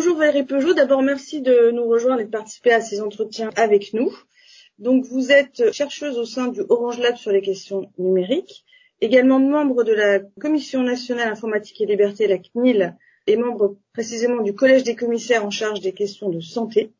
[0.00, 0.72] bonjour Valérie Peugeot.
[0.72, 4.10] D'abord, merci de nous rejoindre et de participer à ces entretiens avec nous.
[4.78, 8.64] Donc, vous êtes chercheuse au sein du Orange Lab sur les questions numériques,
[9.02, 12.96] également membre de la Commission nationale informatique et liberté, la CNIL,
[13.26, 16.92] et membre précisément du Collège des commissaires en charge des questions de santé.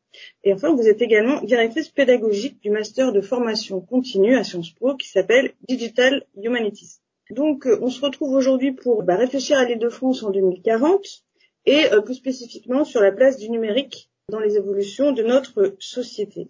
[0.45, 4.95] Et enfin, vous êtes également directrice pédagogique du master de formation continue à Sciences Po
[4.97, 7.01] qui s'appelle Digital Humanities.
[7.31, 11.25] Donc, euh, on se retrouve aujourd'hui pour bah, réfléchir à l'île de France en 2040
[11.67, 16.49] et euh, plus spécifiquement sur la place du numérique dans les évolutions de notre société.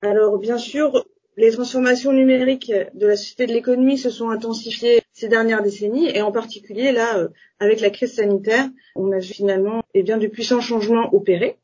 [0.00, 1.04] Alors, bien sûr,
[1.36, 6.22] les transformations numériques de la société de l'économie se sont intensifiées ces dernières décennies et
[6.22, 7.28] en particulier là, euh,
[7.58, 11.58] avec la crise sanitaire, on a finalement eh bien, de puissants changements opérés.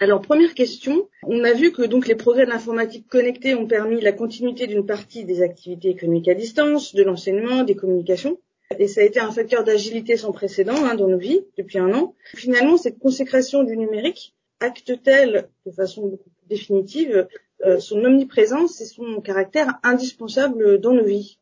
[0.00, 4.00] Alors première question, on a vu que donc les progrès de l'informatique connectée ont permis
[4.00, 8.38] la continuité d'une partie des activités économiques à distance, de l'enseignement, des communications.
[8.78, 11.92] Et ça a été un facteur d'agilité sans précédent hein, dans nos vies depuis un
[11.92, 12.14] an.
[12.34, 17.28] Finalement, cette consécration du numérique acte-t-elle de façon définitive
[17.64, 21.38] euh, son omniprésence et son caractère indispensable dans nos vies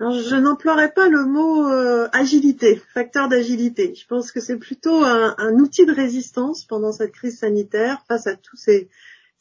[0.00, 3.94] je n'emploierais pas le mot euh, agilité, facteur d'agilité.
[3.96, 8.36] Je pense que c'est plutôt un, outil de résistance pendant cette crise sanitaire face à
[8.36, 8.88] tous ces,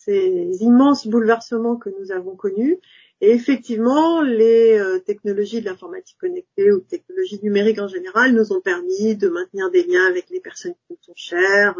[0.08, 2.80] immenses bouleversements que nous avons connus.
[3.20, 8.62] Et effectivement, les euh, technologies de l'informatique connectée ou technologies numériques en général nous ont
[8.62, 11.76] permis de maintenir des liens avec les personnes qui nous sont chères,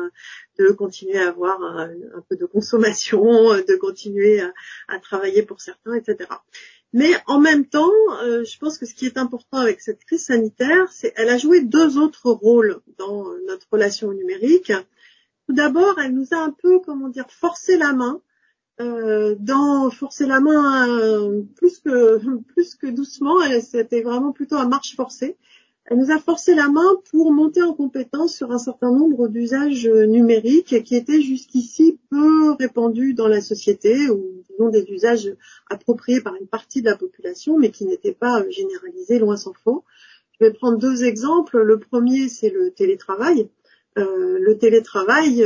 [0.58, 1.92] de continuer à avoir un,
[2.28, 4.42] peu de consommation, de continuer
[4.88, 6.28] à travailler pour certains, etc.
[6.94, 7.92] Mais en même temps,
[8.24, 11.38] euh, je pense que ce qui est important avec cette crise sanitaire, c'est qu'elle a
[11.38, 14.72] joué deux autres rôles dans notre relation numérique.
[15.48, 18.22] Tout d'abord, elle nous a un peu, comment dire, forcé la main,
[18.80, 22.20] euh, dans forcer la main euh, plus que
[22.54, 23.38] plus que doucement.
[23.62, 25.38] C'était vraiment plutôt à marche forcée.
[25.86, 29.88] Elle nous a forcé la main pour monter en compétence sur un certain nombre d'usages
[29.88, 35.34] numériques qui étaient jusqu'ici peu répandus dans la société ou disons des usages
[35.70, 39.86] appropriés par une partie de la population mais qui n'étaient pas généralisés loin s'en faut.
[40.40, 41.62] Je vais prendre deux exemples.
[41.62, 43.50] Le premier, c'est le télétravail.
[43.98, 45.44] Euh, le télétravail,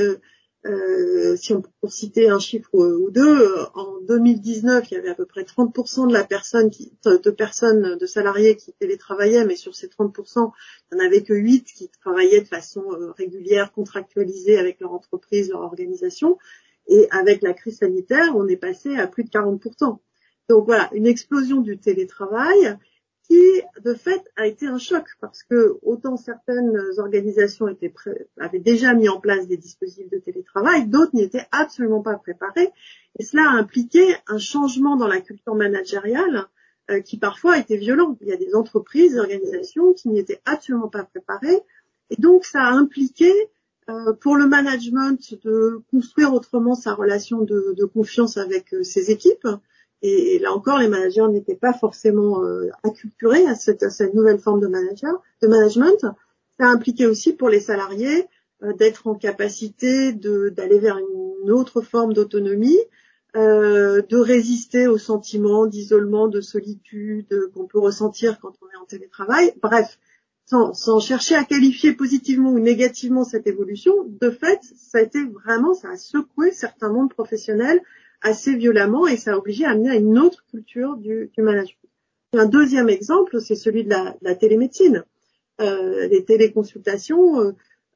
[0.66, 5.10] euh, si on peut citer un chiffre ou, deux, euh, en 2019, il y avait
[5.10, 9.56] à peu près 30% de la personne qui, de personnes, de salariés qui télétravaillaient, mais
[9.56, 10.52] sur ces 30%,
[10.92, 14.94] il n'y en avait que 8 qui travaillaient de façon euh, régulière, contractualisée avec leur
[14.94, 16.38] entreprise, leur organisation.
[16.88, 19.98] Et avec la crise sanitaire, on est passé à plus de 40%.
[20.50, 22.78] Donc voilà, une explosion du télétravail
[23.32, 27.94] qui de fait a été un choc parce que autant certaines organisations étaient
[28.38, 32.72] avaient déjà mis en place des dispositifs de télétravail, d'autres n'y étaient absolument pas préparés
[33.18, 36.48] et cela a impliqué un changement dans la culture managériale
[36.90, 38.18] euh, qui parfois était violent.
[38.20, 41.62] Il y a des entreprises, des organisations qui n'y étaient absolument pas préparées.
[42.10, 43.32] Et donc ça a impliqué
[43.90, 49.10] euh, pour le management de construire autrement sa relation de, de confiance avec euh, ses
[49.10, 49.48] équipes,
[50.02, 54.68] et, là encore, les managers n'étaient pas forcément euh, acculturés à cette, nouvelle forme de,
[54.68, 56.06] manager, de management.
[56.58, 58.28] Ça a impliqué aussi pour les salariés
[58.64, 62.80] euh, d'être en capacité d'aller vers une autre forme d'autonomie,
[63.36, 68.86] euh, de résister aux sentiments d'isolement, de solitude qu'on peut ressentir quand on est en
[68.86, 69.54] télétravail.
[69.62, 70.00] Bref,
[70.46, 75.24] sans, sans, chercher à qualifier positivement ou négativement cette évolution, de fait, ça a été
[75.24, 77.82] vraiment, ça a secoué certains mondes professionnels
[78.22, 81.78] assez violemment et ça a obligé à amener à une autre culture du, du management.
[82.34, 85.04] Un deuxième exemple, c'est celui de la, de la télémédecine.
[85.60, 87.52] Euh, les téléconsultations, euh,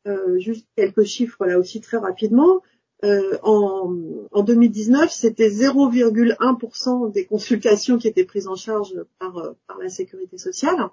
[0.07, 2.61] euh, juste quelques chiffres là aussi très rapidement.
[3.03, 3.93] Euh, en,
[4.31, 9.89] en, 2019, c'était 0,1% des consultations qui étaient prises en charge par, euh, par la
[9.89, 10.89] sécurité sociale.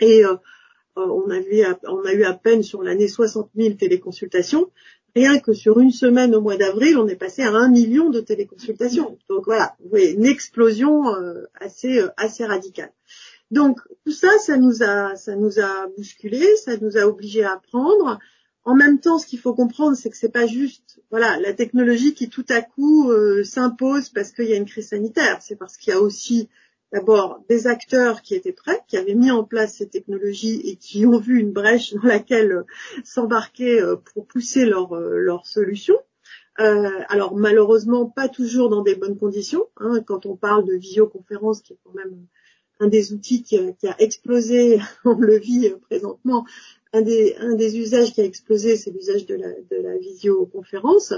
[0.00, 0.36] Et euh,
[0.96, 1.38] on, a
[1.88, 4.70] on a eu à peine sur l'année 60 000 téléconsultations
[5.14, 8.20] rien que sur une semaine au mois d'avril, on est passé à un million de
[8.20, 9.18] téléconsultations.
[9.28, 12.92] Donc voilà, vous voyez, une explosion euh, assez euh, assez radicale.
[13.50, 17.54] Donc tout ça, ça nous a ça nous a bousculé, ça nous a obligé à
[17.54, 18.18] apprendre.
[18.64, 22.14] En même temps, ce qu'il faut comprendre, c'est que c'est pas juste voilà la technologie
[22.14, 25.38] qui tout à coup euh, s'impose parce qu'il y a une crise sanitaire.
[25.40, 26.48] C'est parce qu'il y a aussi
[26.92, 31.06] d'abord des acteurs qui étaient prêts, qui avaient mis en place ces technologies et qui
[31.06, 32.62] ont vu une brèche dans laquelle euh,
[33.04, 35.98] s'embarquer euh, pour pousser leur euh, solutions.
[36.58, 39.66] Euh, alors malheureusement pas toujours dans des bonnes conditions.
[39.76, 42.26] Hein, quand on parle de visioconférence, qui est quand même
[42.80, 46.44] un des outils qui a, explosé, on le vit présentement,
[46.92, 51.14] un des, un des usages qui a explosé, c'est l'usage de la, de la visioconférence.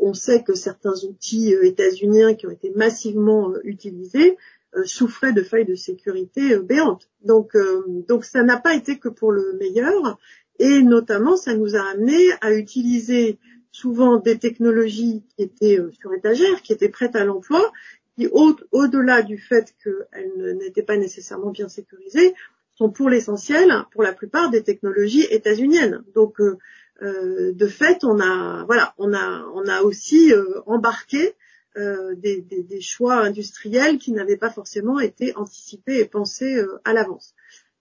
[0.00, 4.36] On sait que certains outils états-uniens qui ont été massivement utilisés
[4.84, 7.08] souffrait de failles de sécurité euh, béantes.
[7.24, 10.18] Donc, euh, donc ça n'a pas été que pour le meilleur.
[10.58, 13.38] Et notamment, ça nous a amené à utiliser
[13.72, 17.72] souvent des technologies qui étaient euh, sur étagère, qui étaient prêtes à l'emploi,
[18.16, 22.34] qui au-delà du fait qu'elles n'étaient pas nécessairement bien sécurisées,
[22.74, 26.02] sont pour l'essentiel, pour la plupart, des technologies états-uniennes.
[26.14, 26.56] Donc, euh,
[27.02, 30.32] euh, de fait, on a, voilà, on a, on a aussi
[30.64, 31.34] embarqué
[31.76, 37.34] des, des, choix industriels qui n'avaient pas forcément été anticipés et pensés à l'avance.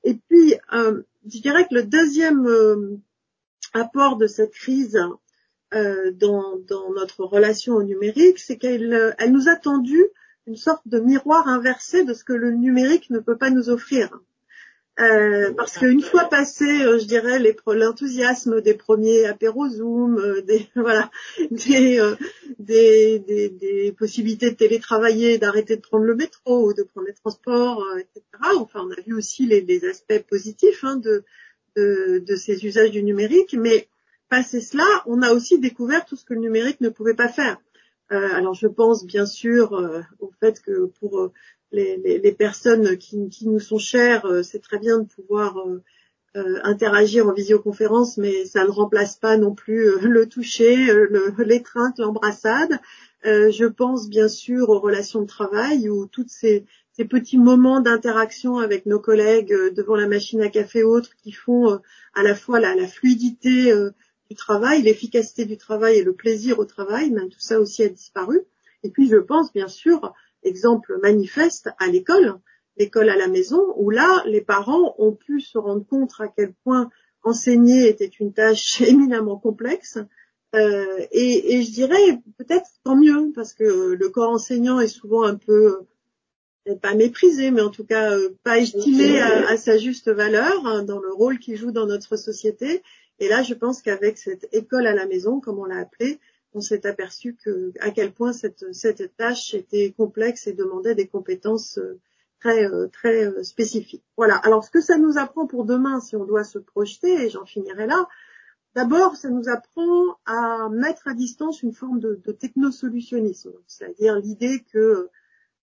[0.03, 2.45] Et puis, je dirais que le deuxième
[3.73, 4.99] apport de cette crise
[5.73, 6.59] euh, dans,
[6.95, 10.01] notre relation au numérique, c'est qu'elle euh, elle nous a tendu
[10.47, 14.19] une sorte de miroir inversé de ce que le numérique ne peut pas nous offrir.
[14.97, 21.11] Euh, parce qu'une fois passé, je dirais, l'enthousiasme des premiers apéros Zoom, des voilà,
[21.51, 21.99] des,
[22.59, 28.21] des, possibilités de télétravailler, d'arrêter de prendre le métro ou de prendre les transports, etc.
[28.57, 31.25] Enfin, on a vu aussi les, aspects positifs hein, de,
[31.75, 33.89] de, de, ces usages du numérique, mais
[34.29, 37.57] passé cela, on a aussi découvert tout ce que le numérique ne pouvait pas faire.
[38.11, 41.31] Euh, alors je pense bien sûr euh, au fait que pour
[41.75, 45.57] euh, les, personnes qui, nous sont chères, c'est très bien de pouvoir
[46.63, 50.75] interagir en visioconférence, mais ça ne remplace pas non plus le toucher,
[51.37, 52.77] l'étreinte, l'embrassade.
[53.23, 56.65] je pense bien sûr aux relations de travail où toutes ces,
[57.09, 61.79] petits moments d'interaction avec nos collègues devant la machine à café et autres qui font
[62.13, 63.73] à la fois la, fluidité
[64.29, 68.41] du travail, l'efficacité du travail et le plaisir au travail, tout ça aussi a disparu.
[68.83, 70.13] Et puis je pense bien sûr,
[70.45, 72.39] exemple manifeste à l'école,
[72.77, 76.53] l'école à la maison, où là, les parents ont pu se rendre compte à quel
[76.63, 76.89] point
[77.23, 79.97] enseigner était une tâche éminemment complexe.
[80.55, 85.35] Euh, et, je dirais peut-être tant mieux, parce que le corps enseignant est souvent un
[85.35, 85.85] peu
[86.81, 90.99] pas méprisé, mais en tout cas euh, pas estimé à, sa juste valeur hein, dans
[90.99, 92.81] le rôle qu'il joue dans notre société.
[93.19, 96.19] Et là, je pense qu'avec cette école à la maison, comme on l'a appelé,
[96.55, 101.07] on s'est aperçu que à quel point cette, cette tâche était complexe et demandait des
[101.07, 101.99] compétences euh,
[102.39, 104.05] très euh, très euh, spécifiques.
[104.15, 104.37] Voilà.
[104.37, 107.45] Alors, ce que ça nous apprend pour demain, si on doit se projeter, et j'en
[107.45, 108.07] finirai là.
[108.73, 114.65] D'abord, ça nous apprend à mettre à distance une forme de, de technosolutionnisme, c'est-à-dire l'idée
[114.73, 115.09] que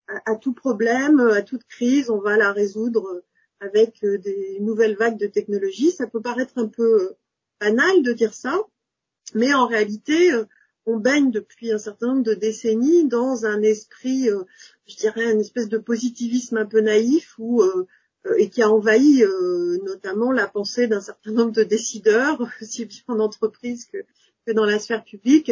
[0.09, 3.23] à, tout problème, à toute crise, on va la résoudre
[3.61, 5.91] avec des nouvelles vagues de technologie.
[5.91, 7.12] Ça peut paraître un peu
[7.61, 8.59] banal de dire ça,
[9.35, 10.33] mais en réalité,
[10.87, 14.43] on baigne depuis un certain nombre de décennies dans un esprit, euh,
[14.87, 17.87] je dirais, une espèce de positivisme un peu naïf ou euh,
[18.37, 19.25] et qui a envahi
[19.84, 24.79] notamment la pensée d'un certain nombre de décideurs, aussi bien en entreprise que, dans la
[24.79, 25.50] sphère publique,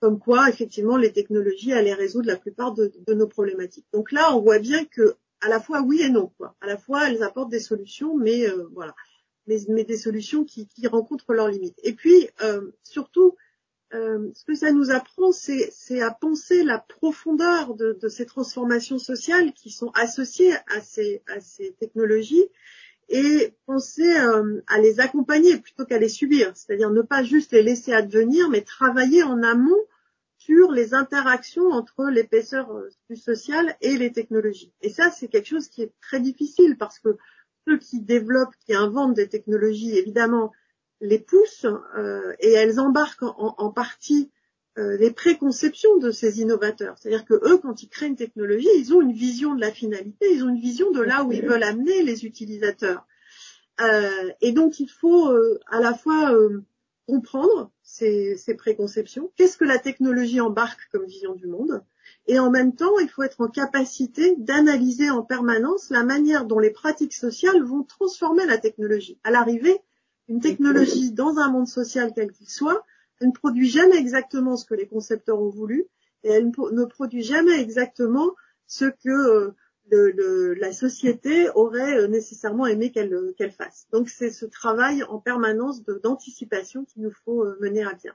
[0.00, 3.86] comme quoi effectivement les technologies allaient résoudre la plupart de, nos problématiques.
[3.92, 6.54] Donc là, on voit bien que à la fois oui et non, quoi.
[6.60, 8.94] À la fois elles apportent des solutions, mais voilà
[9.46, 11.78] mais, des solutions qui, rencontrent leurs limites.
[11.82, 13.36] Et puis, euh, surtout,
[13.94, 19.52] euh, ce que ça nous apprend, c'est à penser la profondeur de, ces transformations sociales
[19.52, 21.22] qui sont associées à ces,
[21.78, 22.48] technologies
[23.08, 27.62] et penser euh, à les accompagner plutôt qu'à les subir, c'est-à-dire ne pas juste les
[27.62, 29.76] laisser advenir, mais travailler en amont
[30.38, 32.72] sur les interactions entre l'épaisseur
[33.10, 34.72] du social et les technologies.
[34.80, 37.16] Et ça, c'est quelque chose qui est très difficile parce que
[37.66, 40.52] ceux qui développent, qui inventent des technologies, évidemment,
[41.02, 41.66] les poussent
[41.98, 44.30] euh, et elles embarquent en, partie
[44.78, 46.96] euh, les préconceptions de ces innovateurs.
[46.98, 50.32] C'est-à-dire que eux, quand ils créent une technologie, ils ont une vision de la finalité,
[50.32, 53.06] ils ont une vision de là où ils veulent amener les utilisateurs.
[53.80, 55.28] Euh, et donc, il faut
[55.66, 56.32] à la fois
[57.06, 61.82] comprendre ces, ces préconceptions, qu'est-ce que la technologie embarque comme vision du monde,
[62.26, 66.60] et en même temps, il faut être en capacité d'analyser en permanence la manière dont
[66.60, 69.18] les pratiques sociales vont transformer la technologie.
[69.24, 69.80] À l'arrivée,
[70.28, 72.84] une technologie dans un monde social quel qu'il soit,
[73.20, 75.86] elle ne produit jamais exactement ce que les concepteurs ont voulu
[76.24, 78.32] et elle ne produit jamais exactement
[78.66, 79.54] ce que euh,
[79.90, 83.86] la société aurait euh, nécessairement aimé qu'elle fasse.
[83.92, 88.14] Donc c'est ce travail en permanence d'anticipation qu'il nous faut euh, mener à bien.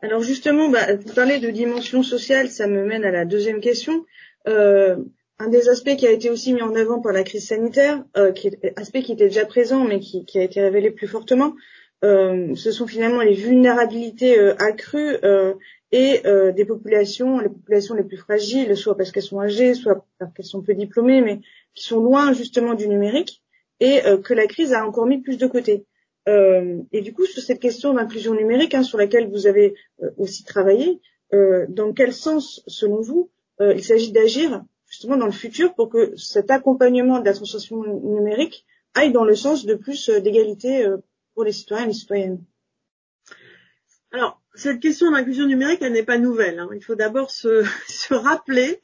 [0.00, 4.04] Alors justement, bah, vous parlez de dimension sociale, ça me mène à la deuxième question.
[4.48, 4.96] Euh,
[5.42, 8.32] un des aspects qui a été aussi mis en avant par la crise sanitaire, euh,
[8.32, 11.54] qui est, aspect qui était déjà présent mais qui, a été révélé plus fortement,
[12.04, 15.16] euh, ce sont finalement les vulnérabilités accrues
[15.92, 16.22] et
[16.56, 20.46] des populations, les populations les plus fragiles, soit parce qu'elles sont âgées, soit parce qu'elles
[20.46, 21.40] sont peu diplômées, mais
[21.74, 23.42] qui sont loin justement du numérique
[23.78, 25.86] et que la crise a encore mis plus de côté.
[26.28, 30.10] Euh, et du coup, sur cette question d'inclusion numérique, hein, sur laquelle vous avez euh,
[30.18, 31.00] aussi travaillé,
[31.34, 33.30] euh, dans quel sens, selon vous,
[33.60, 38.64] il s'agit d'agir justement dans le futur pour que cet accompagnement de la transformation numérique
[38.94, 40.86] aille dans le sens de plus d'égalité
[41.34, 42.44] pour les citoyens et les citoyennes.
[44.12, 46.58] Alors, cette question d'inclusion numérique, elle n'est pas nouvelle.
[46.58, 46.68] Hein.
[46.74, 48.80] Il faut d'abord se, se, rappeler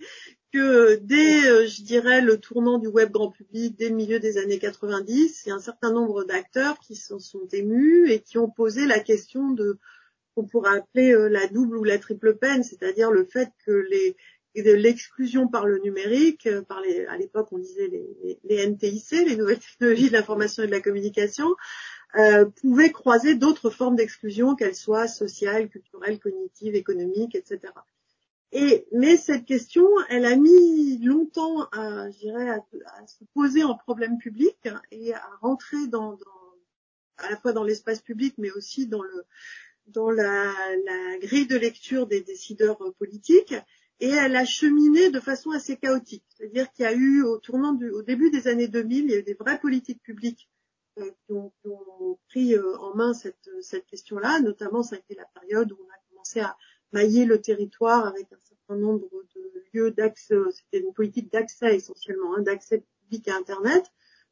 [0.52, 4.38] que dès, euh, je dirais, le tournant du web grand public, dès le milieu des
[4.38, 8.38] années 90, il y a un certain nombre d'acteurs qui s'en sont émus et qui
[8.38, 9.78] ont posé la question de
[10.34, 14.16] qu'on pourrait appeler euh, la double ou la triple peine, c'est-à-dire le fait que les
[14.54, 17.88] l'exclusion par le numérique, euh, par les, à l'époque on disait
[18.44, 21.48] les, NTIC, les nouvelles technologies de l'information et de la communication,
[22.16, 27.60] euh, pouvaient croiser d'autres formes d'exclusion, qu'elles soient sociales, culturelles, cognitives, économiques, etc.
[28.50, 33.76] Et, mais cette question, elle a mis longtemps à, je dirais, à, se poser en
[33.76, 34.56] problème public
[34.90, 36.38] et à rentrer dans, dans
[37.18, 39.24] à la fois dans l'espace public, mais aussi dans le
[39.88, 40.52] dans la,
[40.84, 43.54] la, grille de lecture des décideurs politiques.
[44.00, 46.24] Et elle a cheminé de façon assez chaotique.
[46.36, 49.14] C'est-à-dire qu'il y a eu, au tournant du, au début des années 2000, il y
[49.14, 50.48] a eu des vraies politiques publiques
[50.98, 54.40] euh, qui, ont, qui, ont, pris euh, en main cette, cette question-là.
[54.40, 56.56] Notamment, ça a été la période où on a commencé à
[56.92, 60.36] mailler le territoire avec un certain nombre de lieux d'accès.
[60.52, 63.84] C'était une politique d'accès essentiellement, hein, d'accès public à Internet.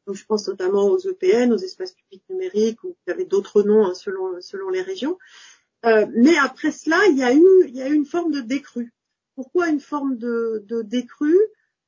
[0.06, 3.62] Donc je pense notamment aux EPN, aux espaces publics numériques, ou il y avait d'autres
[3.62, 5.18] noms hein, selon, selon les régions.
[5.84, 8.40] Euh, mais après cela, il y a eu, il y a eu une forme de
[8.40, 8.92] décrue.
[9.36, 11.38] Pourquoi une forme de, de décrue?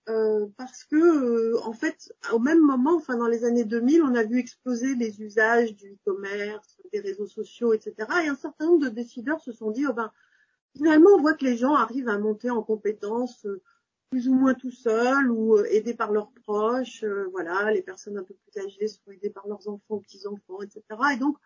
[0.08, 4.14] Euh, Parce que euh, en fait, au même moment, enfin dans les années 2000, on
[4.14, 7.94] a vu exploser les usages du e-commerce, des réseaux sociaux, etc.
[8.24, 10.10] Et un certain nombre de décideurs se sont dit, oh ben
[10.76, 13.60] finalement, on voit que les gens arrivent à monter en compétences euh,
[14.10, 17.04] plus ou moins tout seuls ou aidés par leurs proches.
[17.32, 20.82] Voilà, les personnes un peu plus âgées sont aidées par leurs enfants, petits-enfants, etc.
[21.12, 21.36] Et donc,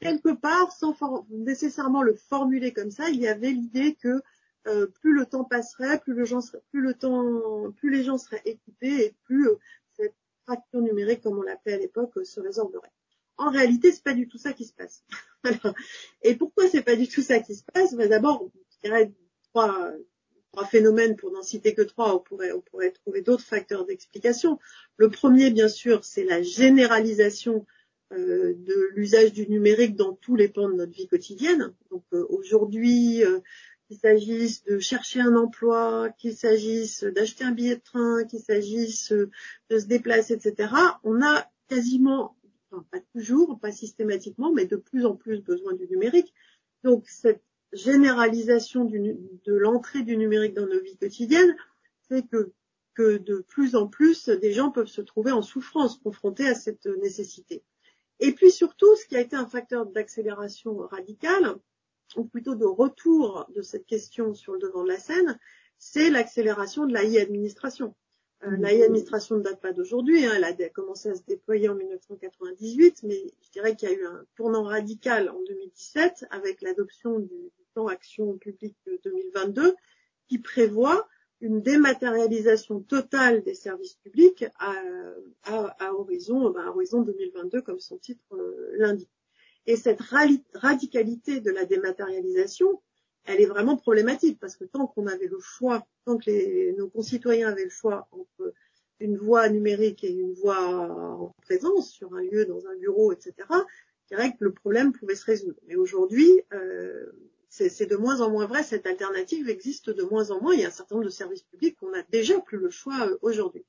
[0.00, 0.94] quelque part, sans
[1.28, 4.22] nécessairement le formuler comme ça, il y avait l'idée que
[4.94, 9.04] plus le temps passerait, plus, le gens plus le temps, plus les gens seraient équipés
[9.04, 9.48] et plus
[9.96, 12.92] cette fracture numérique, comme on l'appelait à l'époque, se résorberait.
[13.38, 15.04] En réalité, c'est pas du tout ça qui se passe.
[16.22, 17.94] et pourquoi c'est pas du tout ça qui se passe?
[17.94, 19.12] Ben D'abord, je dirais
[19.52, 19.92] trois,
[20.52, 24.58] trois phénomènes, pour n'en citer que trois, on pourrait, on pourrait trouver d'autres facteurs d'explication.
[24.96, 27.66] Le premier, bien sûr, c'est la généralisation
[28.12, 31.74] euh, de l'usage du numérique dans tous les pans de notre vie quotidienne.
[31.90, 33.40] Donc euh, aujourd'hui, euh,
[33.86, 39.12] qu'il s'agisse de chercher un emploi, qu'il s'agisse d'acheter un billet de train, qu'il s'agisse
[39.12, 40.72] de se déplacer, etc.,
[41.04, 42.36] on a quasiment,
[42.70, 46.32] enfin, pas toujours, pas systématiquement, mais de plus en plus besoin du numérique.
[46.82, 51.56] Donc cette généralisation de l'entrée du numérique dans nos vies quotidiennes
[52.08, 52.52] fait que,
[52.94, 56.86] que de plus en plus des gens peuvent se trouver en souffrance confrontés à cette
[57.02, 57.62] nécessité.
[58.20, 61.56] Et puis surtout, ce qui a été un facteur d'accélération radicale,
[62.14, 65.38] ou plutôt de retour de cette question sur le devant de la scène,
[65.78, 67.94] c'est l'accélération de la e-administration.
[68.44, 71.74] Euh, la e-administration ne date pas d'aujourd'hui, hein, elle a commencé à se déployer en
[71.74, 77.18] 1998, mais je dirais qu'il y a eu un tournant radical en 2017 avec l'adoption
[77.18, 79.74] du, du, plan Action publique 2022
[80.28, 81.06] qui prévoit
[81.40, 84.74] une dématérialisation totale des services publics à,
[85.44, 89.10] à, à horizon, ben, à horizon 2022 comme son titre euh, l'indique.
[89.66, 90.00] Et cette
[90.54, 92.80] radicalité de la dématérialisation,
[93.24, 97.48] elle est vraiment problématique parce que tant qu'on avait le choix, tant que nos concitoyens
[97.48, 98.54] avaient le choix entre
[99.00, 103.34] une voie numérique et une voie en présence sur un lieu, dans un bureau, etc.,
[104.08, 105.58] je dirais que le problème pouvait se résoudre.
[105.66, 107.06] Mais aujourd'hui, euh,
[107.48, 110.54] c'est de moins en moins vrai, cette alternative existe de moins en moins.
[110.54, 113.08] Il y a un certain nombre de services publics qu'on n'a déjà plus le choix
[113.08, 113.64] euh, aujourd'hui.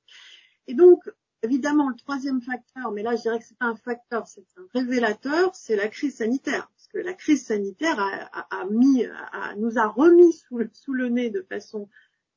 [0.67, 1.09] Et donc,
[1.43, 4.67] évidemment, le troisième facteur, mais là je dirais que c'est pas un facteur, c'est un
[4.73, 9.77] révélateur, c'est la crise sanitaire que la crise sanitaire a, a, a mis, a, nous
[9.77, 11.89] a remis sous le, sous le nez de façon,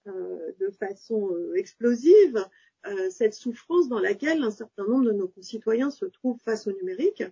[0.07, 2.45] euh, de façon euh, explosive
[2.87, 6.73] euh, cette souffrance dans laquelle un certain nombre de nos concitoyens se trouvent face au
[6.73, 7.23] numérique.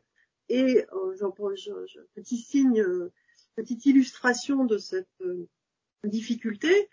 [0.49, 3.13] Et euh, j'en petit signe, euh,
[3.57, 5.47] petite illustration de cette euh,
[6.05, 6.89] difficulté.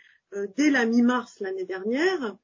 [0.57, 2.37] dès la mi-mars l'année dernière,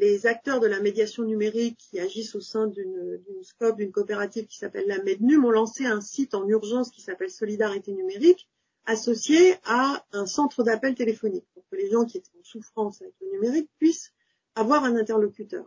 [0.00, 4.58] les acteurs de la médiation numérique qui agissent au sein d'une scope, d'une coopérative qui
[4.58, 8.48] s'appelle la Mednum ont lancé un site en urgence qui s'appelle Solidarité numérique
[8.86, 13.14] associé à un centre d'appel téléphonique pour que les gens qui étaient en souffrance avec
[13.20, 14.12] le numérique puissent
[14.54, 15.66] avoir un interlocuteur.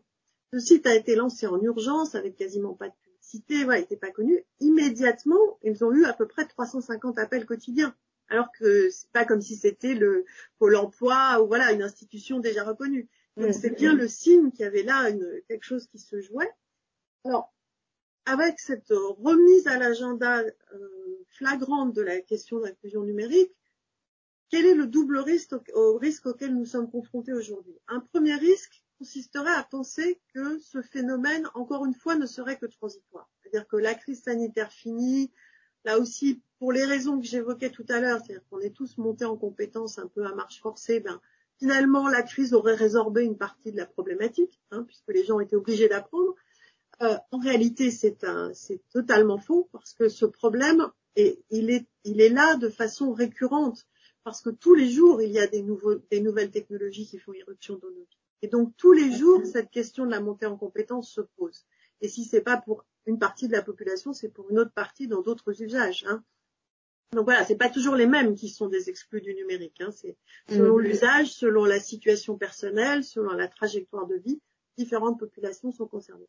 [0.53, 3.97] Ce site a été lancé en urgence avec quasiment pas de publicité, voilà, il n'était
[3.97, 4.45] pas connu.
[4.59, 7.95] Immédiatement, ils ont eu à peu près 350 appels quotidiens.
[8.29, 10.25] Alors que c'est pas comme si c'était le
[10.59, 13.07] Pôle emploi ou voilà, une institution déjà reconnue.
[13.37, 16.51] Donc c'est bien le signe qu'il y avait là une, quelque chose qui se jouait.
[17.23, 17.53] Alors,
[18.25, 23.53] avec cette remise à l'agenda euh, flagrante de la question de l'inclusion numérique,
[24.49, 27.77] quel est le double risque au, au risque auquel nous sommes confrontés aujourd'hui?
[27.87, 32.65] Un premier risque, consisterait à penser que ce phénomène, encore une fois, ne serait que
[32.65, 33.29] transitoire.
[33.41, 35.31] C'est-à-dire que la crise sanitaire finie,
[35.85, 39.25] là aussi, pour les raisons que j'évoquais tout à l'heure, c'est-à-dire qu'on est tous montés
[39.25, 41.21] en compétence un peu à marche forcée, ben,
[41.59, 45.55] finalement, la crise aurait résorbé une partie de la problématique, hein, puisque les gens étaient
[45.55, 46.35] obligés d'apprendre.
[47.01, 48.17] Euh, en réalité, c'est
[48.91, 53.87] totalement faux, parce que ce problème, il est, il est là de façon récurrente,
[54.23, 57.33] parce que tous les jours, il y a des, nouveaux, des nouvelles technologies qui font
[57.33, 58.17] irruption dans nos vies.
[58.41, 61.65] Et donc, tous les jours, cette question de la montée en compétence se pose.
[62.01, 65.07] Et si c'est pas pour une partie de la population, c'est pour une autre partie
[65.07, 66.05] dans d'autres usages.
[66.07, 66.23] Hein.
[67.13, 69.79] Donc voilà, c'est pas toujours les mêmes qui sont des exclus du numérique.
[69.79, 69.91] Hein.
[69.91, 70.17] C'est
[70.49, 70.81] selon mmh.
[70.81, 74.41] l'usage, selon la situation personnelle, selon la trajectoire de vie,
[74.77, 76.27] différentes populations sont concernées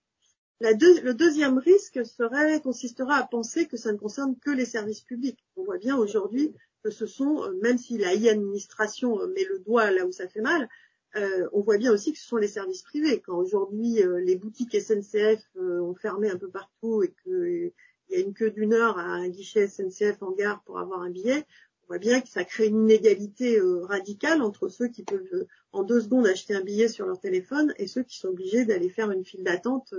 [0.61, 5.38] le deuxième risque serait, consistera à penser que ça ne concerne que les services publics.
[5.56, 9.90] On voit bien aujourd'hui que ce sont, euh, même si la e-administration met le doigt
[9.90, 10.68] là où ça fait mal,
[11.16, 13.20] euh, on voit bien aussi que ce sont les services privés.
[13.20, 17.73] Quand aujourd'hui euh, les boutiques SNCF ont fermé un peu partout et
[18.08, 21.02] qu'il y a une queue d'une heure à un guichet SNCF en gare pour avoir
[21.02, 21.44] un billet,
[21.84, 26.00] on voit bien que ça crée une inégalité radicale entre ceux qui peuvent en deux
[26.00, 29.24] secondes acheter un billet sur leur téléphone et ceux qui sont obligés d'aller faire une
[29.24, 29.94] file d'attente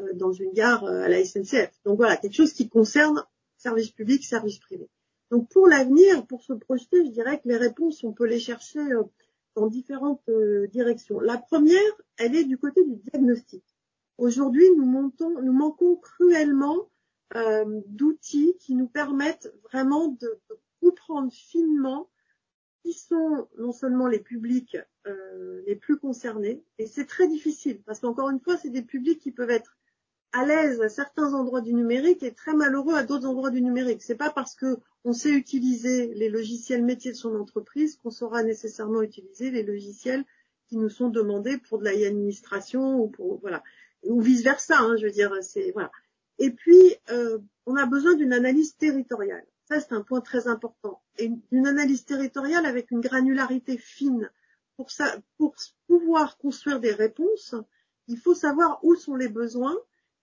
[0.00, 1.70] euh, dans une gare euh, à la SNCF.
[1.84, 3.24] Donc voilà, quelque chose qui concerne
[3.56, 4.88] service public, service privé.
[5.30, 8.80] Donc pour l'avenir, pour se projeter, je dirais que les réponses, on peut les chercher
[8.80, 9.02] euh,
[9.56, 10.22] dans différentes
[10.72, 11.18] directions.
[11.18, 13.64] La première, elle est du côté du diagnostic.
[14.16, 16.88] Aujourd'hui, nous, nous manquons cruellement
[17.34, 20.40] d'outils qui nous permettent vraiment de,
[20.80, 22.08] comprendre finement
[22.82, 24.76] qui sont non seulement les publics
[25.66, 29.30] les plus concernés, et c'est très difficile parce qu'encore une fois, c'est des publics qui
[29.30, 29.76] peuvent être
[30.32, 34.02] à l'aise à certains endroits du numérique et très malheureux à d'autres endroits du numérique.
[34.02, 38.42] C'est pas parce que on sait utiliser les logiciels métiers de son entreprise qu'on saura
[38.42, 40.24] nécessairement utiliser les logiciels
[40.68, 43.62] qui nous sont demandés pour de la administration ou pour voilà
[44.04, 44.78] ou vice versa.
[44.78, 45.90] Hein, je veux dire, c'est voilà.
[46.40, 49.46] Et puis euh, on a besoin d'une analyse territoriale.
[49.68, 54.28] Ça c'est un point très important et d'une analyse territoriale avec une granularité fine.
[54.76, 55.54] Pour ça, pour
[55.86, 57.54] pouvoir construire des réponses,
[58.08, 59.76] il faut savoir où sont les besoins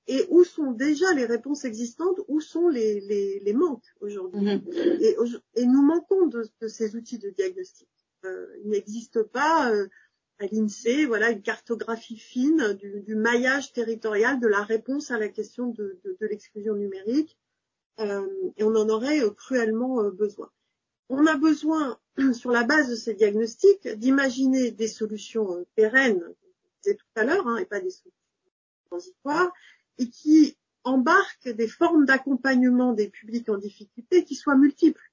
[0.08, 4.42] et où sont déjà les réponses existantes, où sont les, les, les manques aujourd'hui.
[4.42, 4.64] Mhm.
[5.02, 5.16] et,
[5.56, 7.90] et, nous manquons de, de, ces outils de diagnostic.
[8.26, 9.88] Euh, il n'existe pas euh,
[10.40, 15.68] à l'INSEE voilà, une cartographie fine du, maillage territorial de la réponse à la question
[15.68, 17.38] de, l'exclusion numérique,
[18.00, 20.52] euh, et on en aurait euh, cruellement euh, besoin.
[21.10, 22.00] On a besoin,
[22.34, 27.48] sur la base de ces diagnostics, d'imaginer des solutions pérennes, je disais tout à l'heure,
[27.48, 28.12] hein, et pas des solutions
[28.90, 29.52] transitoires,
[29.98, 35.07] et qui embarque des formes d'accompagnement des publics en difficulté qui soient multiples.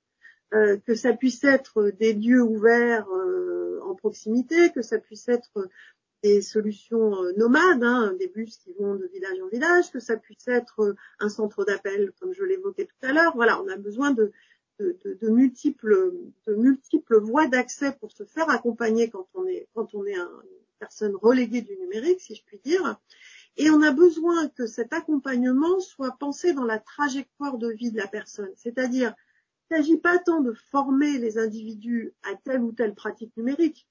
[0.52, 5.68] Euh, que ça puisse être des lieux ouverts euh, en proximité, que ça puisse être
[6.22, 10.16] des solutions euh, nomades, hein, des bus qui vont de village en village, que ça
[10.16, 13.34] puisse être un centre d'appel comme je l'évoquais tout à l'heure.
[13.34, 14.32] Voilà, on a besoin de,
[15.22, 16.12] multiples,
[17.20, 20.38] voies d'accès pour se faire accompagner quand on est, une
[20.78, 23.00] personne reléguée du numérique, si je puis dire.
[23.56, 27.96] Et on a besoin que cet accompagnement soit pensé dans la trajectoire de vie de
[27.96, 28.52] la personne.
[28.56, 29.14] C'est-à-dire,
[29.70, 33.88] il ne s'agit pas tant de former les individus à telle ou telle pratique numérique.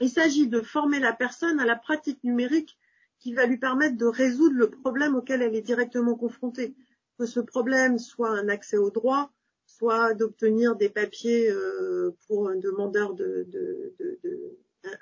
[0.00, 2.78] Il s'agit de former la personne à la pratique numérique
[3.18, 6.74] qui va lui permettre de résoudre le problème auquel elle est directement confrontée.
[7.18, 9.32] Que ce problème soit un accès au droit,
[9.66, 13.46] soit d'obtenir des papiers euh, pour un demandeur de,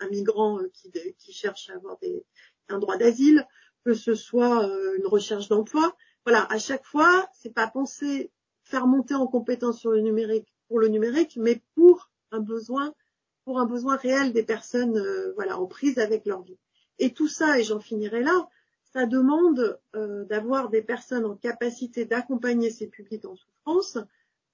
[0.00, 1.98] un migrant qui, qui, cherche à avoir
[2.68, 3.46] un droit d'asile,
[3.84, 5.96] que ce soit euh, une recherche d'emploi.
[6.24, 8.30] Voilà, à chaque fois, c'est pas penser
[8.72, 12.94] faire monter en compétence sur le numérique pour le numérique, mais pour un besoin,
[13.96, 16.56] réel des personnes, euh, voilà, en prise avec leur vie.
[16.98, 18.48] Et tout ça, et j'en finirai là,
[18.94, 23.98] ça demande euh, d'avoir des personnes en capacité d'accompagner ces publics en souffrance,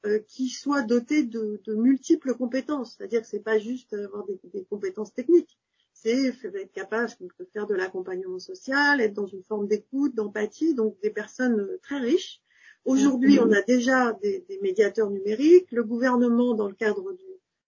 [0.05, 2.97] euh, qui soient dotés de, multiples compétences.
[2.97, 5.57] C'est-à-dire que c'est pas juste avoir des, des compétences techniques,
[5.93, 10.99] c'est être capable de faire de l'accompagnement social, être dans une forme d'écoute, d'empathie, donc
[11.03, 12.43] des personnes très riches.
[12.85, 13.49] Aujourd'hui, mm-hmm.
[13.49, 15.71] on a déjà des, des, médiateurs numériques.
[15.73, 17.25] Le gouvernement, dans le cadre du,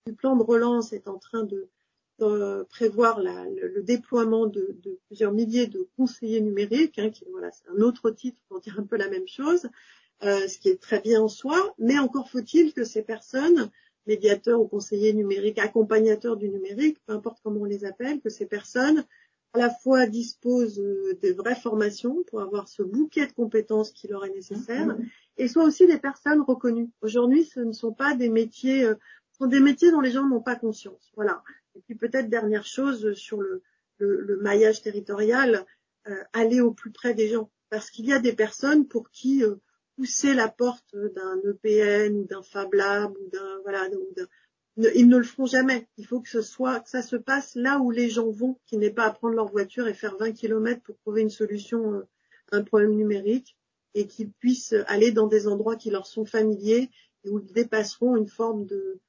[0.06, 1.68] du, plan de relance, est en train de,
[2.18, 6.98] de prévoir la, le, le, déploiement de, de, plusieurs milliers de conseillers numériques.
[6.98, 9.68] Hein, qui, voilà, c'est un autre titre pour dire un peu la même chose,
[10.22, 11.74] euh, ce qui est très bien en soi.
[11.78, 13.70] Mais encore faut-il que ces personnes
[14.06, 18.46] médiateurs ou conseillers numériques, accompagnateurs du numérique, peu importe comment on les appelle, que ces
[18.46, 19.04] personnes
[19.52, 24.08] à la fois disposent euh, de vraies formations pour avoir ce bouquet de compétences qui
[24.08, 25.06] leur est nécessaire, mmh.
[25.38, 26.90] et soient aussi des personnes reconnues.
[27.00, 28.94] Aujourd'hui, ce ne sont pas des métiers, euh,
[29.32, 31.12] ce sont des métiers dont les gens n'ont pas conscience.
[31.16, 31.42] Voilà.
[31.74, 33.62] Et puis peut-être dernière chose sur le,
[33.98, 35.64] le, maillage territorial,
[36.32, 37.50] aller au plus près des gens.
[37.68, 39.44] Parce qu'il y a des personnes pour qui
[39.96, 43.86] pousser la porte d'un EPN ou d'un Fab Lab ou d'un voilà
[44.76, 45.88] ils ne le feront jamais.
[45.96, 48.78] Il faut que ce soit que ça se passe là où les gens vont, qu'ils
[48.78, 52.08] n'aient pas à prendre leur voiture et faire 20 km pour trouver une solution euh,
[52.52, 53.56] à un problème numérique
[53.94, 56.90] et qu'ils puissent aller dans des endroits qui leur sont familiers
[57.24, 59.00] et où ils dépasseront une forme de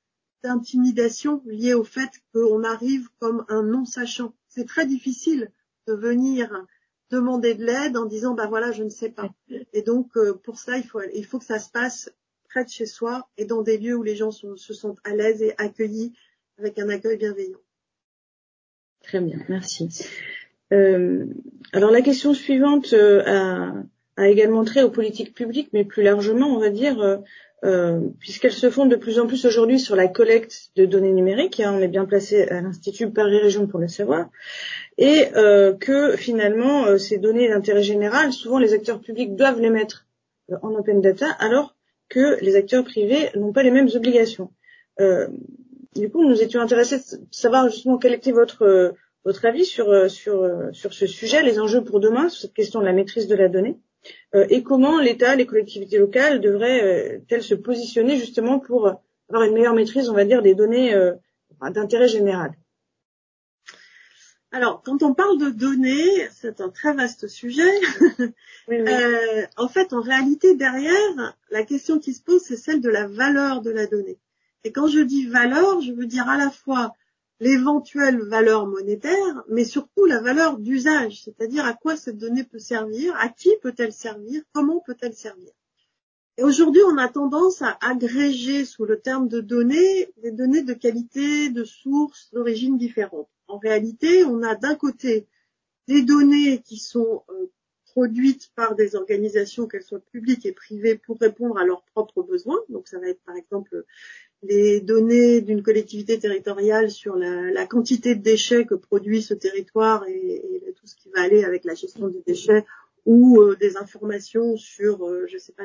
[0.43, 4.33] d'intimidation liée au fait qu'on arrive comme un non sachant.
[4.47, 5.51] C'est très difficile
[5.85, 6.65] de venir
[7.11, 9.29] demander de l'aide en disant bah voilà je ne sais pas.
[9.73, 12.09] Et donc euh, pour ça il faut il faut que ça se passe
[12.51, 15.41] près de chez soi et dans des lieux où les gens se sentent à l'aise
[15.41, 16.13] et accueillis
[16.59, 17.59] avec un accueil bienveillant.
[19.03, 19.89] Très bien, merci.
[20.71, 21.25] Euh,
[21.73, 23.73] alors la question suivante euh, a,
[24.17, 27.19] a, également trait aux politiques publiques, mais plus largement, on va dire,
[27.63, 31.59] euh, puisqu'elles se font de plus en plus aujourd'hui sur la collecte de données numériques,
[31.59, 34.29] hein, on est bien placé à l'Institut Paris Région pour le savoir,
[34.97, 39.69] et euh, que finalement euh, ces données d'intérêt général, souvent les acteurs publics doivent les
[39.69, 40.07] mettre
[40.63, 41.75] en open data, alors
[42.11, 44.51] que les acteurs privés n'ont pas les mêmes obligations.
[45.95, 48.93] du coup, nous étions intéressés de savoir justement quel était votre
[49.25, 50.35] votre avis sur sur
[50.71, 53.49] sur ce sujet, les enjeux pour demain, sur cette question de la maîtrise de la
[53.49, 53.77] donnée.
[54.35, 58.87] Euh, et comment l'État, les collectivités locales devraient-elles euh, se positionner justement pour
[59.29, 61.13] avoir une meilleure maîtrise, on va dire, des données euh,
[61.73, 62.53] d'intérêt général
[64.53, 67.71] alors, quand on parle de données, c'est un très vaste sujet.
[69.57, 73.61] en fait, en réalité, derrière, la question qui se pose, c'est celle de la valeur
[73.61, 74.19] de la donnée.
[74.65, 76.93] Et quand je dis valeur, je veux dire à la fois
[77.39, 83.15] l'éventuelle valeur monétaire, mais surtout la valeur d'usage, c'est-à-dire à quoi cette donnée peut servir,
[83.19, 85.51] à qui peut-elle servir, comment peut-elle servir.
[86.37, 90.73] Et aujourd'hui, on a tendance à agréger sous le terme de données des données de
[90.73, 93.29] qualité, de sources, d'origine différentes.
[93.51, 95.27] En réalité, on a d'un côté
[95.89, 97.51] des données qui sont euh,
[97.83, 102.59] produites par des organisations, qu'elles soient publiques et privées, pour répondre à leurs propres besoins.
[102.69, 103.83] Donc ça va être par exemple
[104.41, 110.73] les données d'une collectivité territoriale sur la, quantité de déchets que produit ce territoire et,
[110.77, 112.65] tout ce qui va aller avec la gestion des déchets
[113.05, 115.63] ou euh, des informations sur, euh, je sais pas,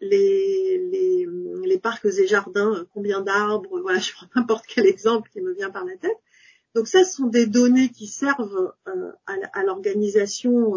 [0.00, 1.26] les, les,
[1.64, 5.70] les, parcs et jardins, combien d'arbres, voilà, je prends n'importe quel exemple qui me vient
[5.70, 6.18] par la tête.
[6.74, 10.74] Donc ça, ce sont des données qui servent euh, à, l'organisation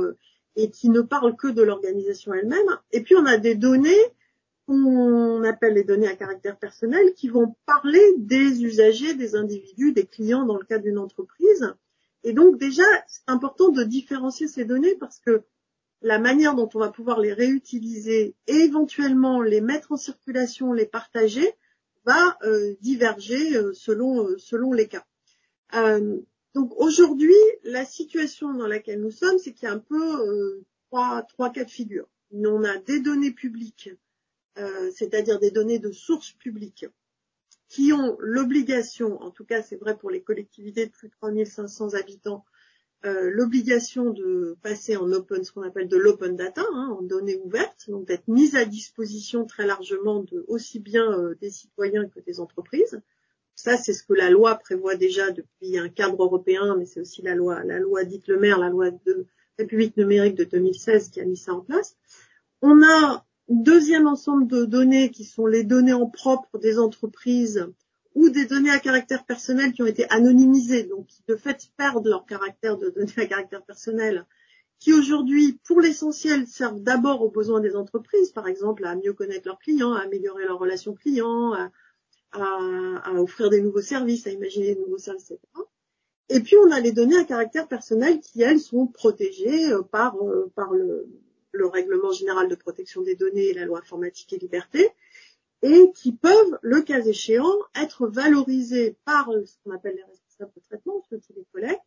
[0.56, 2.80] et qui ne parlent que de l'organisation elle-même.
[2.92, 3.92] Et puis on a des données
[4.66, 10.06] qu'on appelle les données à caractère personnel qui vont parler des usagers, des individus, des
[10.06, 11.74] clients dans le cas d'une entreprise.
[12.24, 15.44] Et donc déjà, c'est important de différencier ces données parce que
[16.02, 20.86] la manière dont on va pouvoir les réutiliser et éventuellement les mettre en circulation, les
[20.86, 21.54] partager,
[22.06, 25.06] va euh, diverger euh, selon, euh, selon les cas.
[26.54, 31.24] Donc aujourd'hui, la situation dans laquelle nous sommes, c'est qu'il y a un peu trois,
[31.24, 32.08] trois cas de figure.
[32.32, 33.90] On a des données publiques
[34.60, 36.86] euh, c'est-à-dire des données de sources publiques,
[37.70, 41.96] qui ont l'obligation, en tout cas c'est vrai pour les collectivités de plus de 3500
[41.96, 42.46] habitants,
[43.04, 47.38] euh, l'obligation de passer en open, ce qu'on appelle de l'open data, hein, en données
[47.38, 52.20] ouvertes, donc d'être mise à disposition très largement de aussi bien euh, des citoyens que
[52.20, 53.02] des entreprises.
[53.56, 57.22] Ça, c'est ce que la loi prévoit déjà depuis un cadre européen, mais c'est aussi
[57.22, 59.26] la loi, la loi dite le maire, la loi de
[59.58, 61.96] République numérique de 2016 qui a mis ça en place.
[62.62, 67.68] On a Deuxième ensemble de données qui sont les données en propre des entreprises
[68.16, 72.08] ou des données à caractère personnel qui ont été anonymisées, donc qui de fait perdent
[72.08, 74.26] leur caractère de données à caractère personnel,
[74.80, 79.48] qui aujourd'hui, pour l'essentiel, servent d'abord aux besoins des entreprises, par exemple à mieux connaître
[79.48, 81.54] leurs clients, à améliorer leurs relations clients,
[82.34, 85.48] à, offrir des nouveaux services, à imaginer de nouveaux services, etc.
[86.30, 90.16] Et puis on a les données à caractère personnel qui, elles, sont protégées euh, par,
[90.24, 91.08] euh, par le,
[91.52, 94.90] le règlement général de protection des données et la loi informatique et liberté,
[95.62, 100.62] et qui peuvent, le cas échéant, être valorisés par ce qu'on appelle les responsables de
[100.62, 101.80] traitement, ceux qui les collectent.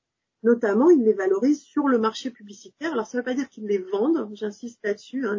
[0.42, 2.92] Notamment, ils les valorisent sur le marché publicitaire.
[2.92, 5.26] Alors, ça ne veut pas dire qu'ils les vendent, j'insiste là-dessus.
[5.26, 5.38] Hein,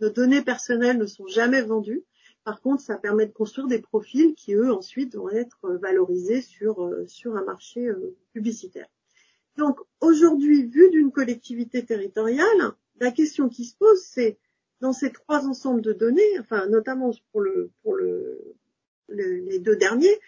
[0.00, 2.04] nos données personnelles ne sont jamais vendues.
[2.44, 6.84] Par contre, ça permet de construire des profils qui, eux, ensuite, vont être valorisés sur,
[6.84, 8.86] euh, sur un marché euh, publicitaire.
[9.56, 14.38] Donc, aujourd'hui, vu d'une collectivité territoriale, la question qui se pose, c'est
[14.80, 18.54] dans ces trois ensembles de données, enfin notamment pour le pour le,
[19.08, 20.20] les deux derniers,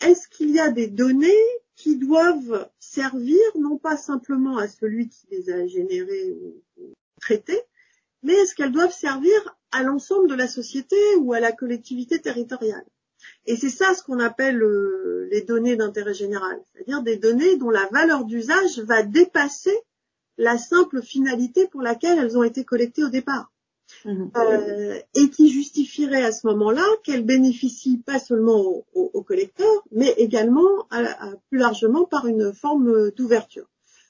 [0.00, 1.30] est-ce qu'il y a des données
[1.76, 6.62] qui doivent servir non pas simplement à celui qui les a générées ou,
[7.20, 7.62] traitées,
[8.22, 12.84] mais est-ce qu'elles doivent servir à l'ensemble de la société ou à la collectivité territoriale?
[13.46, 16.60] Et c'est ça ce qu'on appelle euh, les données d'intérêt général.
[16.72, 19.76] c'est-à-dire des données dont la valeur d'usage va dépasser
[20.38, 23.52] la simple finalité pour laquelle elles ont été collectées au départ.
[24.04, 24.30] Mmh.
[24.36, 30.88] Euh, et qui justifierait à ce moment-là qu'elles bénéficient pas seulement aux, collecteurs, mais également
[31.50, 33.68] plus largement par une forme d'ouverture.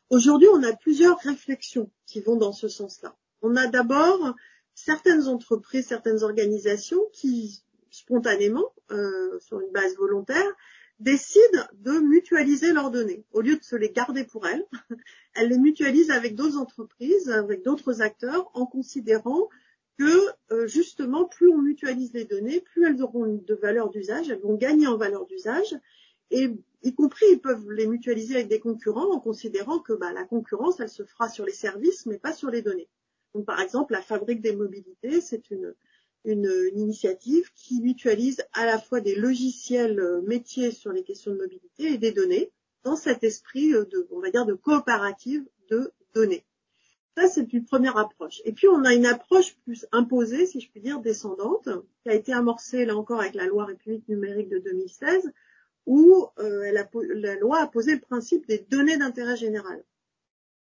[0.08, 3.16] Aujourd'hui, on a plusieurs réflexions qui vont dans ce sens-là.
[3.42, 4.34] On a d'abord
[4.74, 10.56] certaines entreprises, certaines organisations qui spontanément, euh, sur une base volontaire,
[10.98, 13.24] décident de mutualiser leurs données.
[13.32, 14.64] Au lieu de se les garder pour elles,
[15.34, 19.48] elles les mutualisent avec d'autres entreprises, avec d'autres acteurs, en considérant
[19.98, 24.40] que euh, justement, plus on mutualise les données, plus elles auront de valeur d'usage, elles
[24.40, 25.76] vont gagner en valeur d'usage,
[26.30, 26.50] et
[26.82, 30.80] y compris ils peuvent les mutualiser avec des concurrents en considérant que bah, la concurrence,
[30.80, 32.88] elle se fera sur les services, mais pas sur les données.
[33.34, 35.74] Donc, par exemple, la fabrique des mobilités, c'est une,
[36.24, 41.38] une, initiative qui mutualise à la fois des logiciels euh, métiers sur les questions de
[41.38, 42.52] mobilité et des données
[42.84, 46.44] dans cet esprit euh, de, on va dire, de coopérative de données.
[47.16, 48.40] Ça, c'est une première approche.
[48.44, 51.68] Et puis, on a une approche plus imposée, si je puis dire, descendante,
[52.02, 55.30] qui a été amorcée, là encore, avec la loi République numérique de 2016,
[55.86, 59.84] où euh, la loi a posé le principe des données d'intérêt général.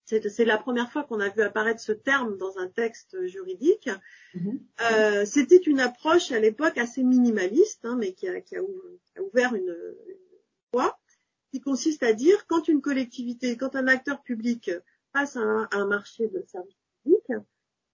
[0.09, 3.89] C'est la première fois qu'on a vu apparaître ce terme dans un texte juridique.
[4.35, 4.59] Mm-hmm.
[4.91, 8.61] euh, C'était une approche à l'époque assez minimaliste, hein, mais qui a, qui a,
[9.21, 9.75] ouvert une,
[10.07, 10.15] une
[10.73, 10.97] voie,
[11.51, 14.71] qui consiste à dire quand une collectivité, quand un acteur public
[15.13, 17.45] face à un, marché de services publics,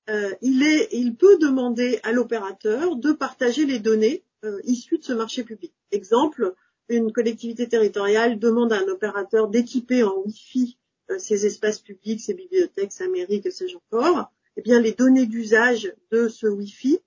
[0.10, 5.04] euh, il, est, il peut demander à l'opérateur de partager les données euh, issues de
[5.04, 5.74] ce marché public.
[5.92, 6.54] Exemple,
[6.90, 10.78] une collectivité territoriale demande à un opérateur d'équiper en Wi-Fi
[11.12, 14.32] euh, ses espaces publics, ses bibliothèques, sa mairie, que sais-je encore.
[14.58, 17.00] Eh bien, les données d'usage de ce Wi-Fi,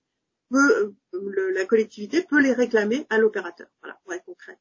[0.51, 3.69] peut, le, la collectivité peut les réclamer à l'opérateur.
[3.81, 4.59] Voilà, pour être concret.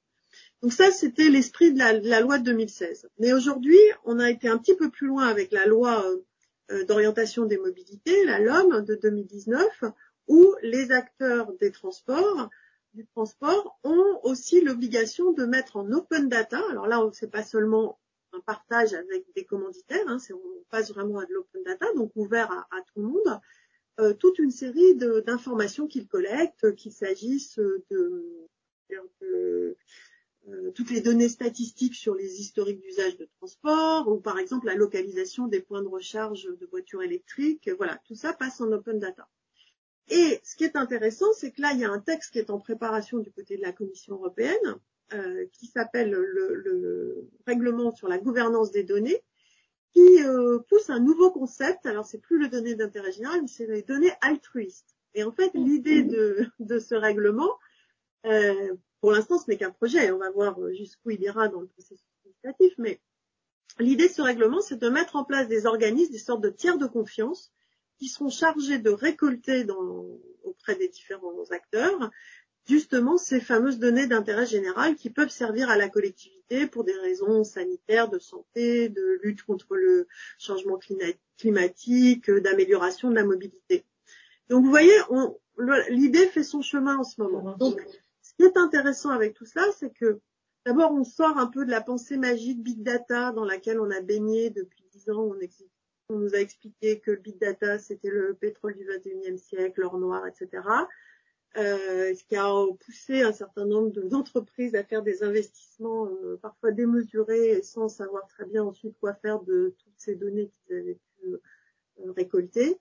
[0.62, 3.10] Donc ça, c'était l'esprit de la, loi de 2016.
[3.19, 6.17] Mais aujourd'hui, on a été un petit peu plus loin avec la loi euh,
[6.71, 9.84] euh, d'orientation des mobilités, la LOM de 2019,
[10.28, 12.50] où les acteurs des transports,
[12.93, 16.60] du transport, ont aussi l'obligation de mettre en open data.
[16.71, 18.00] Alors là, c'est pas seulement
[18.41, 22.82] partage avec des commanditaires, hein, on passe vraiment à de l'open data, donc ouvert à,
[22.93, 23.39] tout le monde,
[24.00, 28.47] euh, toute une série d'informations qu'ils collectent, qu'il s'agisse de,
[29.21, 29.78] de
[30.50, 34.76] euh, toutes les données statistiques sur les historiques d'usage de transport, ou par exemple la
[34.76, 37.69] localisation des points de recharge de voitures électriques.
[37.78, 39.28] Voilà, tout ça passe en open data.
[40.10, 42.50] Et ce qui est intéressant, c'est que là, il y a un texte qui est
[42.50, 44.80] en préparation du côté de la Commission européenne,
[45.13, 49.24] euh, qui s'appelle le, le, règlement sur la gouvernance des données,
[49.93, 51.86] qui euh, pousse un nouveau concept.
[51.86, 54.98] Alors, c'est plus le données d'intérêt général, mais c'est les données altruistes.
[55.13, 57.50] Et en fait, l'idée de, de, ce règlement,
[58.26, 60.12] euh, pour l'instant, ce n'est qu'un projet.
[60.12, 62.74] On va voir jusqu'où il ira dans le processus législatif.
[62.78, 63.00] Mais
[63.80, 66.78] l'idée de ce règlement, c'est de mettre en place des organismes, des sortes de tiers
[66.78, 67.54] de confiance,
[67.98, 70.06] qui seront chargés de récolter dans,
[70.43, 72.12] auprès des différents acteurs
[72.67, 77.43] justement ces fameuses données d'intérêt général qui peuvent servir à la collectivité pour des raisons
[77.43, 80.80] sanitaires, de santé, de lutte contre le changement
[81.38, 83.86] climatique, d'amélioration de la mobilité.
[84.49, 84.97] Donc vous voyez,
[85.89, 87.56] l'idée fait son chemin en ce moment.
[87.58, 87.82] Donc
[88.21, 90.19] ce qui est intéressant avec tout cela, c'est que
[90.65, 94.01] d'abord, on sort un peu de la pensée magique big data dans laquelle on a
[94.01, 95.32] baigné depuis dix ans.
[95.32, 95.36] On,
[96.10, 99.97] on, nous a expliqué que le big data, c'était le pétrole du 21e siècle, l'or
[99.97, 100.63] noir, etc.
[101.58, 102.54] Euh, ce qui a
[102.86, 108.46] poussé un certain nombre d'entreprises à faire des investissements euh, parfois démesurés sans savoir très
[108.46, 112.78] bien ensuite quoi faire de toutes ces données qu'ils avaient pu euh, récolter.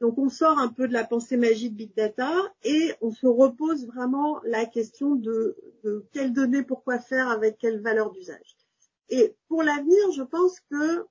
[0.00, 3.86] Donc on sort un peu de la pensée magique big data et on se repose
[3.88, 8.56] vraiment la question de, de quelles données, pourquoi faire, avec quelle valeur d'usage.
[9.08, 11.04] Et pour l'avenir, je pense que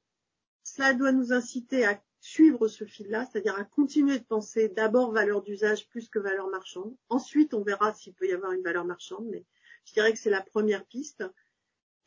[0.63, 5.41] cela doit nous inciter à suivre ce fil-là, c'est-à-dire à continuer de penser d'abord valeur
[5.41, 6.95] d'usage plus que valeur marchande.
[7.10, 9.45] Ensuite, on verra s'il peut y avoir une valeur marchande, mais
[9.86, 11.23] je dirais que c'est la première piste.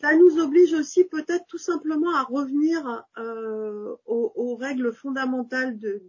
[0.00, 6.02] Ça nous oblige aussi peut-être tout simplement à revenir euh, aux, règles fondamentales de,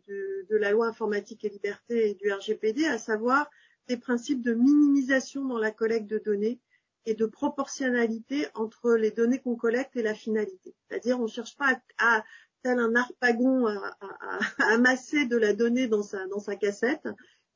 [0.50, 3.50] de, la loi informatique et liberté et du RGPD, à savoir
[3.88, 6.60] des principes de minimisation dans la collecte de données
[7.06, 10.76] et de proportionnalité entre les données qu'on collecte et la finalité.
[10.88, 12.24] C'est-à-dire on ne cherche pas à, à
[12.64, 17.08] tel un harpagon à, à, amasser de la donnée dans sa, dans sa cassette,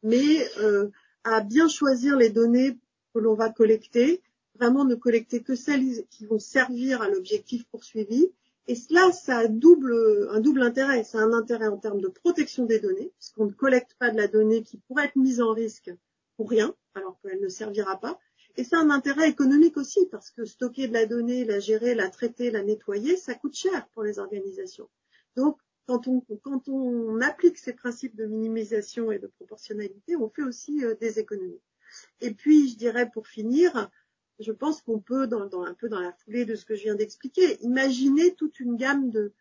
[0.03, 0.89] mais euh,
[1.23, 2.77] à bien choisir les données
[3.13, 4.21] que l'on va collecter
[4.57, 8.27] vraiment ne collecter que celles qui vont servir à l'objectif poursuivi.
[8.67, 11.03] Et cela, ça a double, un double intérêt.
[11.03, 14.27] C'est un intérêt en termes de protection des données, puisqu'on ne collecte pas de la
[14.27, 15.91] donnée qui pourrait être mise en risque
[16.35, 18.19] pour rien, alors qu'elle ne servira pas.
[18.57, 22.09] Et c'est un intérêt économique aussi, parce que stocker de la donnée, la gérer, la
[22.09, 24.89] traiter, la nettoyer, ça coûte cher pour les organisations.
[25.35, 30.95] Donc, quand on, applique ces principes de minimisation et de proportionnalité, on fait aussi euh,
[30.95, 31.61] des économies.
[32.19, 33.89] Et puis, je dirais pour finir,
[34.39, 36.83] je pense qu'on peut, dans, dans, un peu dans la foulée de ce que je
[36.83, 39.31] viens d'expliquer, imaginer toute une gamme de,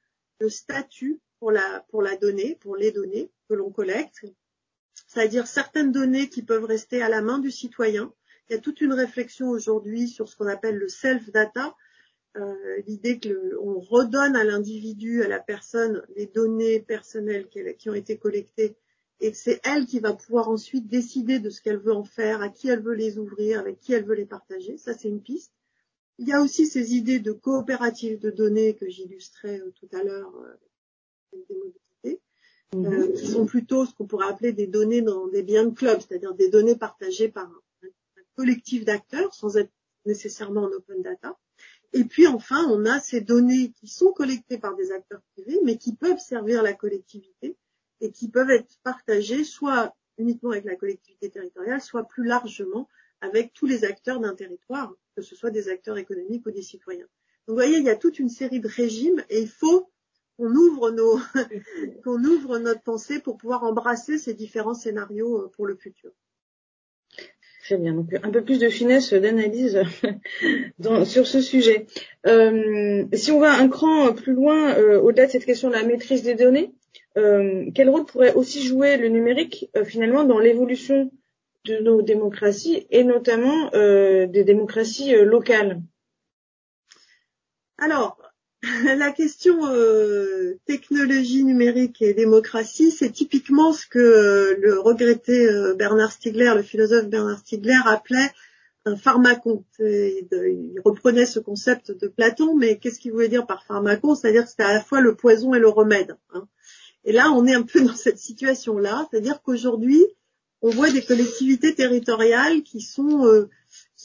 [0.41, 4.27] de statuts pour la, pour la donnée, pour les données que l'on collecte,
[5.07, 8.13] c'est-à-dire certaines données qui peuvent rester à la main du citoyen.
[8.49, 11.75] Il y a toute une réflexion aujourd'hui sur ce qu'on appelle le self-data,
[12.37, 12.55] euh,
[12.87, 18.77] l'idée qu'on redonne à l'individu, à la personne, les données personnelles qui ont été collectées
[19.21, 22.49] et c'est elle qui va pouvoir ensuite décider de ce qu'elle veut en faire, à
[22.49, 24.77] qui elle veut les ouvrir, avec qui elle veut les partager.
[24.77, 25.53] Ça, c'est une piste.
[26.19, 30.03] Il y a aussi ces idées de coopératives de données que j'illustrais euh, tout à
[30.03, 32.21] l'heure euh, des mobilités,
[32.75, 32.87] mhm.
[32.87, 36.01] euh, qui sont plutôt ce qu'on pourrait appeler des données dans des biens de club,
[36.01, 37.63] c'est-à-dire des données partagées par un
[38.37, 39.73] collectif d'acteurs sans être
[40.05, 41.37] nécessairement en open data.
[41.93, 45.79] Et puis enfin, on a ces données qui sont collectées par des acteurs privés, mais
[45.79, 47.57] qui peuvent servir la collectivité
[48.01, 52.89] et qui peuvent être partagés soit uniquement avec la collectivité territoriale, soit plus largement
[53.21, 57.07] avec tous les acteurs d'un territoire, que ce soit des acteurs économiques ou des citoyens.
[57.47, 59.91] Donc vous voyez, il y a toute une série de régimes et il faut
[60.37, 61.19] qu'on ouvre nos,
[62.05, 66.13] qu'on ouvre notre pensée pour pouvoir embrasser ces différents scénarios euh, pour le futur.
[67.67, 67.95] Très bien.
[67.95, 69.83] Donc un peu plus de finesse d'analyse
[71.05, 71.87] sur ce sujet.
[72.25, 75.83] Euh, si on va un cran plus loin, euh, au-delà de cette question de la
[75.83, 76.73] maîtrise des données,
[77.17, 81.11] euh, quel rôle pourrait aussi jouer le numérique euh, finalement dans l'évolution
[81.65, 85.83] de nos démocraties et notamment euh, des démocraties locales?
[87.79, 88.17] Alors,
[88.97, 89.59] la question
[90.67, 97.39] technologie numérique et démocratie, c'est typiquement ce que le regretté Bernard Stiegler, le philosophe Bernard
[97.39, 98.31] Stiegler, appelait
[98.87, 99.65] un pharmacon.
[99.81, 104.15] Il reprenait ce concept de Platon, mais qu'est-ce qu'il voulait dire par pharmacon?
[104.15, 106.17] C'est-à-dire que c'était à la fois le poison et le remède.
[106.33, 106.47] Hein.
[107.05, 110.05] Et là, on est un peu dans cette situation-là, c'est-à-dire qu'aujourd'hui,
[110.63, 113.49] on voit des collectivités territoriales qui sont euh,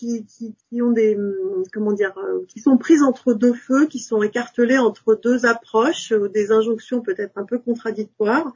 [0.01, 4.23] qui, ont des hum, comment dire euh, qui sont prises entre deux feux, qui sont
[4.23, 8.53] écartelées entre deux approches, euh, des injonctions peut-être un peu contradictoires,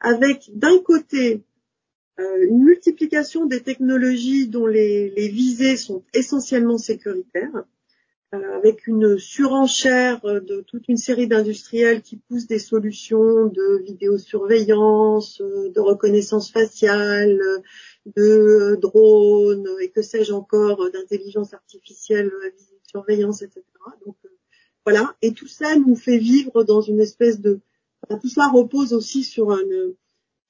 [0.00, 1.44] avec d'un côté
[2.18, 7.62] une multiplication des technologies dont les, les visées sont essentiellement sécuritaires, euh,
[8.32, 15.70] avec une surenchère de toute une série d'industriels qui poussent des solutions de vidéosurveillance, euh,
[15.70, 17.40] de reconnaissance faciale,
[18.16, 22.30] de drones et que sais-je encore, d'intelligence artificielle,
[22.82, 23.62] surveillance, etc.
[24.04, 24.28] Donc euh,
[24.84, 27.60] voilà, et tout ça nous fait vivre dans une espèce de,
[28.20, 29.56] tout cela repose aussi sur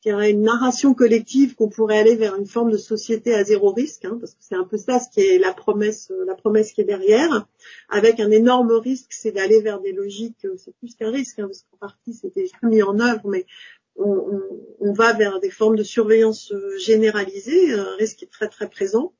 [0.06, 4.04] un, une narration collective qu'on pourrait aller vers une forme de société à zéro risque,
[4.04, 6.80] hein, parce que c'est un peu ça ce qui est la promesse, la promesse qui
[6.80, 7.46] est derrière,
[7.88, 11.46] avec un énorme risque, c'est d'aller vers des logiques, euh, c'est plus qu'un risque, hein,
[11.46, 13.46] parce qu'en partie c'était déjà mis en œuvre, mais
[13.96, 14.40] on,
[14.78, 18.68] on, va vers des formes de surveillance euh, généralisée, un risque qui est très très
[18.68, 19.12] présent.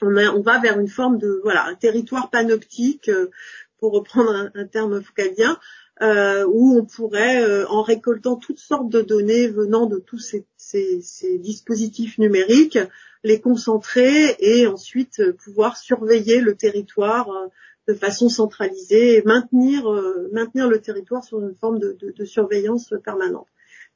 [0.00, 3.30] On, on va vers une forme de voilà un territoire panoptique, euh,
[3.78, 5.58] pour reprendre un, un terme foucaldien,
[6.02, 10.44] euh, où on pourrait, euh, en récoltant toutes sortes de données venant de tous ces,
[10.56, 12.78] ces, ces dispositifs numériques,
[13.24, 17.48] les concentrer et ensuite euh, pouvoir surveiller le territoire euh,
[17.88, 19.88] de façon centralisée et maintenir,
[20.32, 23.46] maintenir le territoire sur une forme de, de, de surveillance permanente.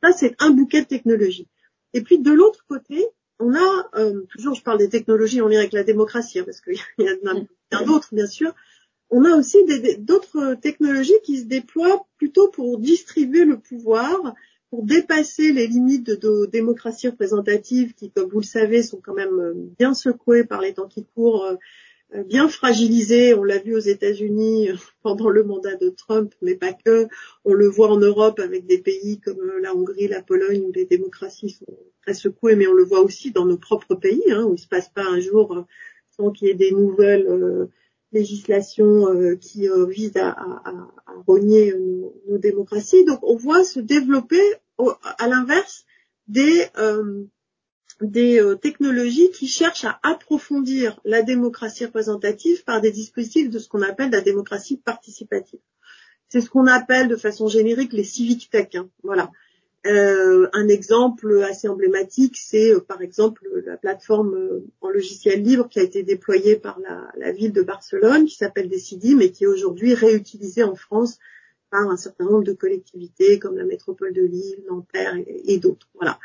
[0.01, 1.49] Ça, c'est un bouquet de technologies.
[1.93, 3.09] Et puis de l'autre côté,
[3.41, 3.91] on a,
[4.29, 7.37] toujours je parle des technologies en lien avec la démocratie, hein, parce qu'il y en
[7.81, 8.55] a d'autres bien sûr,
[9.11, 9.59] on a aussi
[9.99, 14.35] d'autres technologies qui se déploient plutôt pour distribuer le pouvoir,
[14.71, 19.15] pour dépasser les limites de, de démocratie représentative qui, comme vous le savez, sont quand
[19.15, 21.57] même euh, bien secouées par les temps qui courent, euh,
[22.15, 23.35] euh, bien fragilisées.
[23.35, 24.69] On l'a vu aux États-Unis
[25.03, 27.09] pendant le mandat de Trump, mais pas que.
[27.45, 30.85] On le voit en Europe avec des pays comme la Hongrie, la Pologne, où les
[30.85, 34.55] démocraties sont très secouées, mais on le voit aussi dans nos propres pays, hein, où
[34.55, 35.67] il se passe pas un jour
[36.17, 37.69] sans qu'il y ait des nouvelles
[38.13, 40.73] législation euh, qui euh, vise à, à,
[41.27, 41.75] rogner
[42.29, 43.05] nos, démocraties.
[43.05, 44.41] Donc on voit se développer
[45.19, 45.85] à l'inverse
[46.27, 47.25] des, euh,
[48.57, 54.11] technologies qui cherchent à approfondir la démocratie représentative par des dispositifs de ce qu'on appelle
[54.11, 55.61] la démocratie participative.
[56.29, 58.69] C'est ce qu'on appelle de façon générique les civic tech.
[58.75, 59.31] Hein, voilà.
[59.87, 65.71] Euh, un exemple assez emblématique, c'est euh, par exemple la plateforme euh, en logiciel libre
[65.71, 66.79] qui a été déployée par
[67.17, 71.19] la, ville de Barcelone, qui s'appelle Decidim et qui est aujourd'hui réutilisée en France
[71.71, 75.89] par un certain nombre de collectivités comme la métropole de Lille, Nanterre et, d'autres.
[75.95, 76.19] Voilà.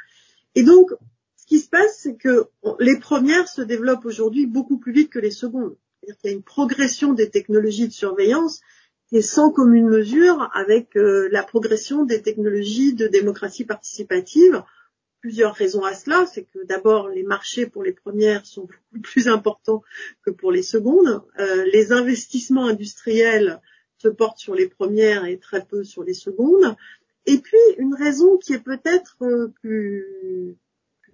[0.56, 0.92] Et donc,
[1.38, 2.48] ce qui se passe, c'est que
[2.80, 5.78] les premières se développent aujourd'hui beaucoup plus vite que les secondes.
[6.02, 8.60] C'est-à-dire y a une progression des technologies de surveillance
[9.18, 14.64] est sans commune mesure avec euh, la progression des technologies de démocratie participative.
[15.22, 19.28] Plusieurs raisons à cela, c'est que d'abord les marchés pour les premières sont beaucoup plus
[19.28, 19.84] importants
[20.24, 21.24] que pour les secondes.
[21.40, 23.62] Euh, les investissements industriels
[23.98, 26.76] se portent sur les premières et très peu sur les secondes.
[27.26, 30.58] Et puis une raison qui est peut-être euh, plus,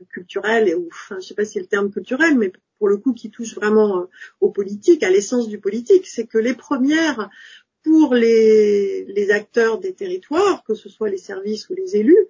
[0.10, 3.14] culturelle, et, enfin je sais pas si c'est le terme culturel, mais pour le coup
[3.14, 4.06] qui touche vraiment euh,
[4.40, 7.30] au politique, à l'essence du politique, c'est que les premières
[7.84, 12.28] pour les, les, acteurs des territoires, que ce soit les services ou les élus,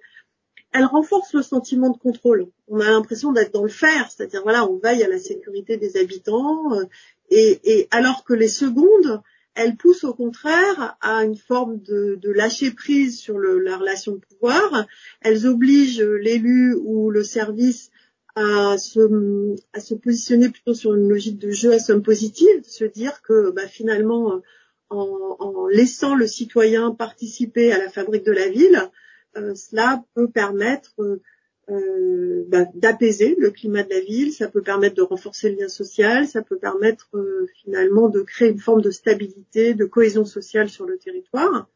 [0.72, 2.46] elles renforcent le sentiment de contrôle.
[2.68, 5.98] On a l'impression d'être dans le faire, c'est-à-dire voilà, on veille à la sécurité des
[5.98, 6.84] habitants, euh,
[7.30, 9.22] et, et alors que les secondes,
[9.54, 14.12] elle pousse au contraire à une forme de, de lâcher prise sur le, la relation
[14.12, 14.86] de pouvoir.
[15.20, 17.90] Elles obligent l'élu ou le service
[18.34, 22.66] à se, à se positionner plutôt sur une logique de jeu à somme positive, de
[22.66, 24.40] se dire que bah, finalement,
[24.92, 28.90] en, en, laissant le citoyen participer à la fabrique de la ville,
[29.36, 30.94] euh, cela peut permettre
[31.70, 35.68] euh, bah, d'apaiser le climat de la ville, ça peut permettre de renforcer le lien
[35.68, 40.68] social, ça peut permettre euh, finalement de créer une forme de stabilité, de cohésion sociale
[40.68, 41.68] sur le territoire.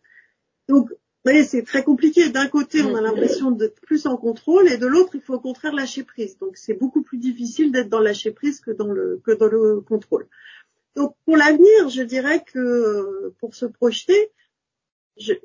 [0.68, 2.28] Donc, vous voyez, c'est très compliqué.
[2.28, 5.40] D'un côté, on a l'impression d'être plus en contrôle, et de l'autre, il faut au
[5.40, 6.38] contraire lâcher prise.
[6.38, 9.48] Donc, c'est beaucoup plus difficile d'être dans le lâcher prise que dans le que dans
[9.48, 10.28] le contrôle.
[10.96, 14.32] Donc, pour l'avenir, je dirais que pour se projeter,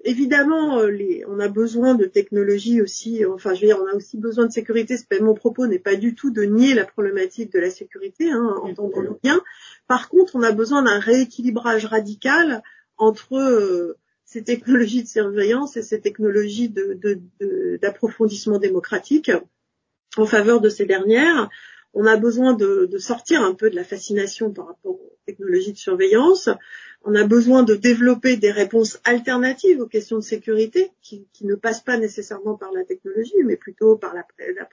[0.03, 3.25] évidemment, euh, on a besoin de technologie aussi.
[3.25, 4.95] Enfin, je veux dire, on a aussi besoin de sécurité.
[5.21, 9.19] Mon propos n'est pas du tout de nier la problématique de la sécurité, hein, entendons-nous
[9.23, 9.41] bien.
[9.87, 12.63] Par contre, on a besoin d'un rééquilibrage radical
[12.97, 16.73] entre euh, ces technologies de surveillance et ces technologies
[17.81, 19.31] d'approfondissement de, démocratique
[20.17, 21.49] en faveur de ces dernières.
[21.93, 25.77] On a besoin de, sortir un peu de la fascination par rapport aux technologies de
[25.77, 26.49] surveillance.
[27.03, 31.83] On a besoin de développer des réponses alternatives aux questions de sécurité qui, ne passent
[31.83, 34.25] pas nécessairement par la technologie, mais plutôt par la,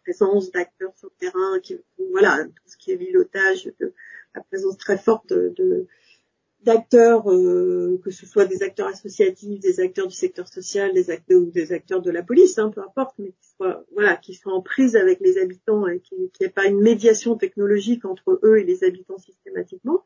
[0.04, 1.58] présence d'acteurs sur le terrain,
[2.10, 3.72] voilà, tout ce qui est pilotage,
[4.34, 5.86] la présence très forte de,
[6.68, 11.40] d'acteurs, euh, que ce soit des acteurs associatifs, des acteurs du secteur social, des acteurs
[11.40, 14.52] ou des acteurs de la police, hein, peu importe, mais qui soient, voilà, qui soient
[14.52, 18.58] en prise avec les habitants et qu'il n'y ait pas une médiation technologique entre eux
[18.58, 20.04] et les habitants systématiquement.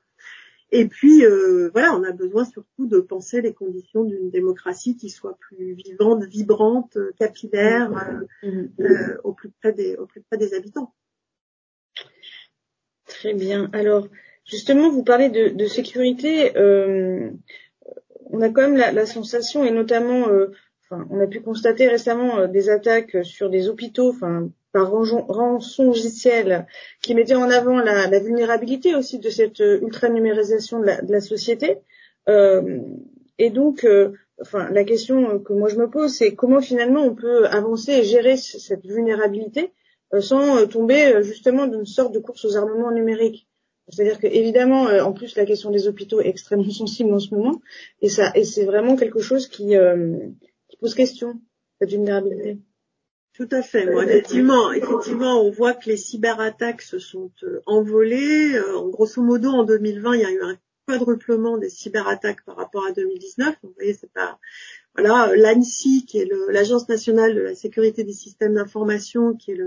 [0.71, 5.11] Et puis, euh, voilà, on a besoin surtout de penser les conditions d'une démocratie qui
[5.11, 8.83] soit plus vivante, vibrante, capillaire, euh, mm-hmm.
[8.83, 10.95] euh, au, plus près des, au plus près des habitants.
[13.05, 13.69] Très bien.
[13.73, 14.09] Alors,
[14.53, 16.53] justement, vous parlez de, sécurité.
[18.31, 20.27] on a quand même la, sensation, et notamment,
[20.85, 26.67] enfin, on a pu constater récemment des attaques sur des hôpitaux, enfin, par rançongiciel
[27.03, 31.79] qui mettait en avant la, vulnérabilité aussi de cette euh, ultra-numérisation de la, société.
[32.29, 32.81] Euh,
[33.39, 37.15] et donc, euh, enfin, la question que moi je me pose, c'est comment finalement on
[37.15, 39.73] peut avancer et gérer cette vulnérabilité
[40.15, 43.47] euh, sans euh, tomber justement d'une sorte de course aux armements numériques.
[43.89, 47.61] C'est-à-dire que évidemment, en plus, la question des hôpitaux est extrêmement sensible en ce moment,
[48.01, 49.75] et ça, et c'est vraiment quelque chose qui,
[50.69, 51.41] qui pose question
[51.81, 52.59] cette vulnérabilité.
[53.35, 53.85] Tout à fait.
[53.85, 58.55] effectivement, effectivement, on voit que les cyberattaques se sont euh, envolées.
[58.55, 62.57] Euh, en grosso modo, en 2020, il y a eu un quadruplement des cyberattaques par
[62.57, 63.57] rapport à 2019.
[63.63, 64.39] Vous voyez, c'est pas
[64.95, 69.59] voilà l'ANSI qui est l'agence nationale de la sécurité des systèmes d'information, qui est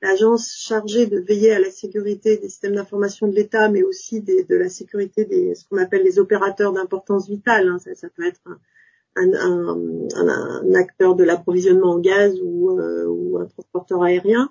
[0.00, 4.54] l'agence chargée de veiller à la sécurité des systèmes d'information de l'État, mais aussi de
[4.56, 7.68] la sécurité des ce qu'on appelle les opérateurs d'importance vitale.
[7.68, 7.78] Hein.
[7.94, 8.40] Ça, peut être
[9.16, 14.48] un, acteur de l'approvisionnement en gaz ou, euh, un transporteur aérien,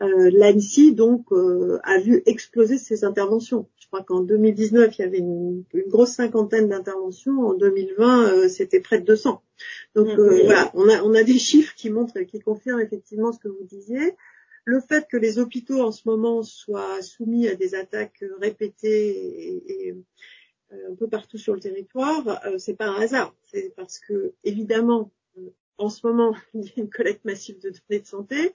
[0.00, 3.68] euh, l'ANSI donc euh, a vu exploser ses interventions.
[3.80, 8.48] Je crois qu'en 2019 il y avait une, une grosse cinquantaine d'interventions, en 2020 euh,
[8.48, 9.42] c'était près de 200.
[9.94, 10.44] Donc mm-hmm.
[10.44, 13.64] voilà, on a, on a des chiffres qui montrent, qui confirment effectivement ce que vous
[13.64, 14.16] disiez.
[14.64, 19.88] Le fait que les hôpitaux en ce moment soient soumis à des attaques répétées et,
[19.88, 19.96] et
[20.72, 23.34] euh, un peu partout sur le territoire, euh, c'est pas un hasard.
[23.46, 25.48] C'est parce que évidemment, euh,
[25.78, 28.52] en ce moment, il y a une collecte massive de données de santé.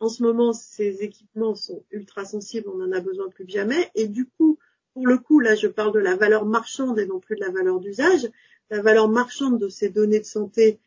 [0.00, 3.90] En ce moment, ces équipements sont ultra sensibles, on en a besoin plus que jamais.
[3.94, 4.58] Et du coup,
[4.92, 7.50] pour le coup, là, je parle de la valeur marchande et non plus de la
[7.50, 8.28] valeur d'usage.
[8.70, 10.80] La valeur marchande de ces données de santé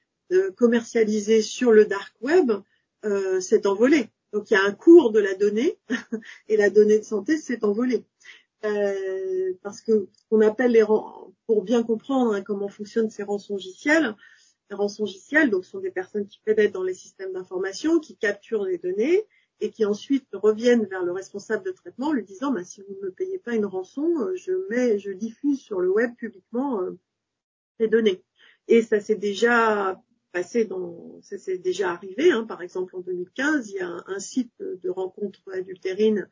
[0.55, 2.51] commercialisées sur le dark web
[3.05, 4.09] euh, s'est envolée.
[4.33, 5.77] Donc il y a un cours de la donnée
[6.49, 8.03] et la donnée de santé s'est envolée.
[8.65, 10.83] Euh, parce que ce qu'on appelle les
[11.45, 14.15] pour bien comprendre hein, comment fonctionnent ces rançongiciels,
[14.69, 18.79] les rançongiciels donc sont des personnes qui être dans les systèmes d'information, qui capturent les
[18.79, 19.25] données
[19.61, 23.05] et qui ensuite reviennent vers le responsable de traitement, lui disant bah, si vous ne
[23.05, 26.81] me payez pas une rançon, je mets, je diffuse sur le web publiquement
[27.79, 28.23] les données.
[28.67, 30.01] Et ça s'est déjà
[30.31, 32.31] passé dans, ça s'est déjà arrivé.
[32.31, 32.43] Hein.
[32.43, 36.29] Par exemple, en 2015, il y a un, site de rencontre adultérine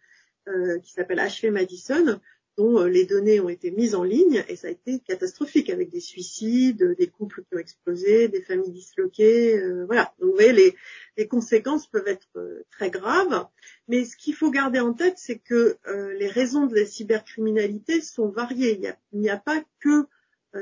[0.47, 2.19] euh, qui s'appelle HV Madison,
[2.57, 5.89] dont euh, les données ont été mises en ligne et ça a été catastrophique avec
[5.89, 10.13] des suicides, des couples qui ont explosé, des familles disloquées, euh, voilà.
[10.19, 10.75] Donc vous voyez, les,
[11.17, 12.29] les conséquences peuvent être
[12.69, 13.47] très graves.
[13.87, 15.77] Mais ce qu'il faut garder en tête, c'est que
[16.17, 18.79] les raisons de la cybercriminalité sont variées.
[19.13, 20.05] Il n'y a, pas que euh,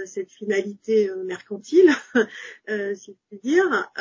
[0.05, 1.89] cette finalité euh, mercantile,
[2.69, 3.91] euh, si je puis dire.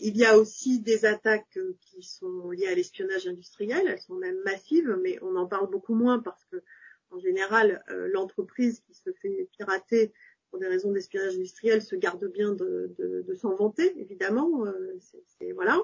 [0.00, 4.38] il y a aussi des attaques qui sont liées à l'espionnage industriel, elles sont même
[4.44, 6.62] massives, mais on en parle beaucoup moins parce que
[7.10, 10.14] en général, l'entreprise qui se fait pirater
[10.48, 14.64] pour des raisons d'espionnage industriel se garde bien de, s'en vanter, évidemment.
[15.38, 15.78] c'est, voilà.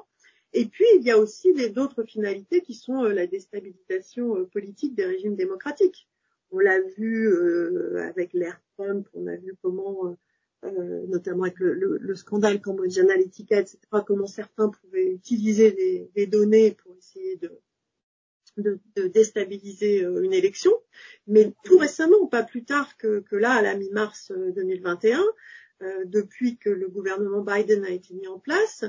[0.55, 5.37] Et puis, il y a aussi d'autres finalités qui sont la déstabilisation politique des régimes
[5.37, 6.09] démocratiques.
[6.51, 11.59] On l'a vu euh, avec l'ère Trump, on a vu comment, euh, euh, notamment avec
[11.59, 16.97] le, le, le, scandale Cambridge Analytica, etc., comment certains pouvaient utiliser des, des données pour
[16.97, 17.61] essayer de,
[18.57, 20.73] de, de, déstabiliser une élection.
[21.27, 25.23] Mais tout récemment, pas plus tard que, que là, à la mi-mars 2021,
[25.81, 28.85] euh, depuis que le gouvernement Biden a été mis en place,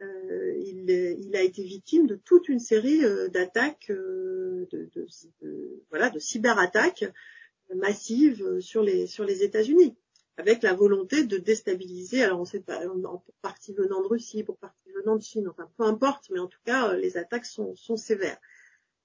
[0.00, 5.06] euh, il, il, a été victime de toute une série euh, d'attaques, euh, de, de,
[5.42, 7.04] de, voilà, de cyberattaques
[7.74, 9.96] massives sur les sur les États-Unis,
[10.36, 12.22] avec la volonté de déstabiliser.
[12.22, 15.68] Alors on sait pas, pour partie venant de Russie, pour partie venant de Chine, enfin
[15.76, 18.38] peu importe, mais en tout cas les attaques sont, sont sévères.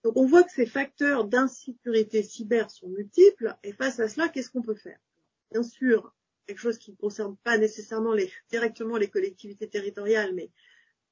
[0.03, 4.49] Donc on voit que ces facteurs d'insécurité cyber sont multiples, et face à cela, qu'est-ce
[4.49, 4.99] qu'on peut faire?
[5.51, 6.13] Bien sûr,
[6.45, 10.51] quelque chose qui ne concerne pas nécessairement les, directement les collectivités territoriales, mais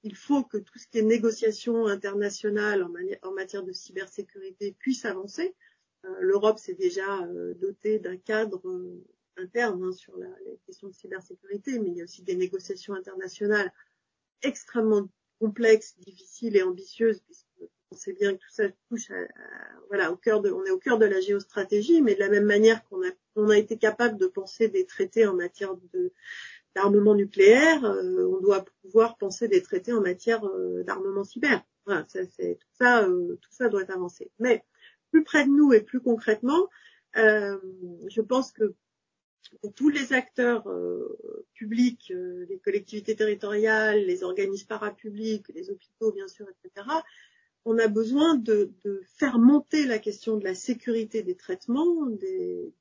[0.04, 2.88] il faut que tout ce qui est négociation internationale
[3.22, 5.56] en, matière de cybersécurité puisse avancer.
[6.06, 9.06] Euh, L'Europe s'est déjà euh, dotée d'un cadre euh,
[9.38, 12.96] interne hein, sur la, les questions de cybersécurité, mais il y a aussi des négociations
[12.96, 13.72] internationales
[14.42, 15.08] extrêmement
[15.40, 19.28] complexes, difficiles et ambitieuses, puisqu'on sait bien que tout ça touche à,
[19.88, 22.46] voilà, au cœur de, on est au cœur de la géostratégie, mais de la même
[22.46, 26.12] manière qu'on a, on a été capable de penser des traités en matière de
[26.76, 31.64] d'armement nucléaire, euh, on doit pouvoir penser des traités en matière euh, d'armement cyber.
[31.86, 34.32] Voilà, ça, c'est, tout ça, euh, tout ça doit avancer.
[34.40, 34.64] Mais
[35.12, 36.70] plus près de nous et plus concrètement,
[37.16, 38.74] je pense que
[39.62, 40.66] pour tous les acteurs
[41.54, 42.14] publics,
[42.48, 46.88] les collectivités territoriales, les organismes parapublics, les hôpitaux bien sûr, etc.,
[47.66, 48.72] on a besoin de,
[49.18, 52.74] faire monter la question de la sécurité des traitements, des,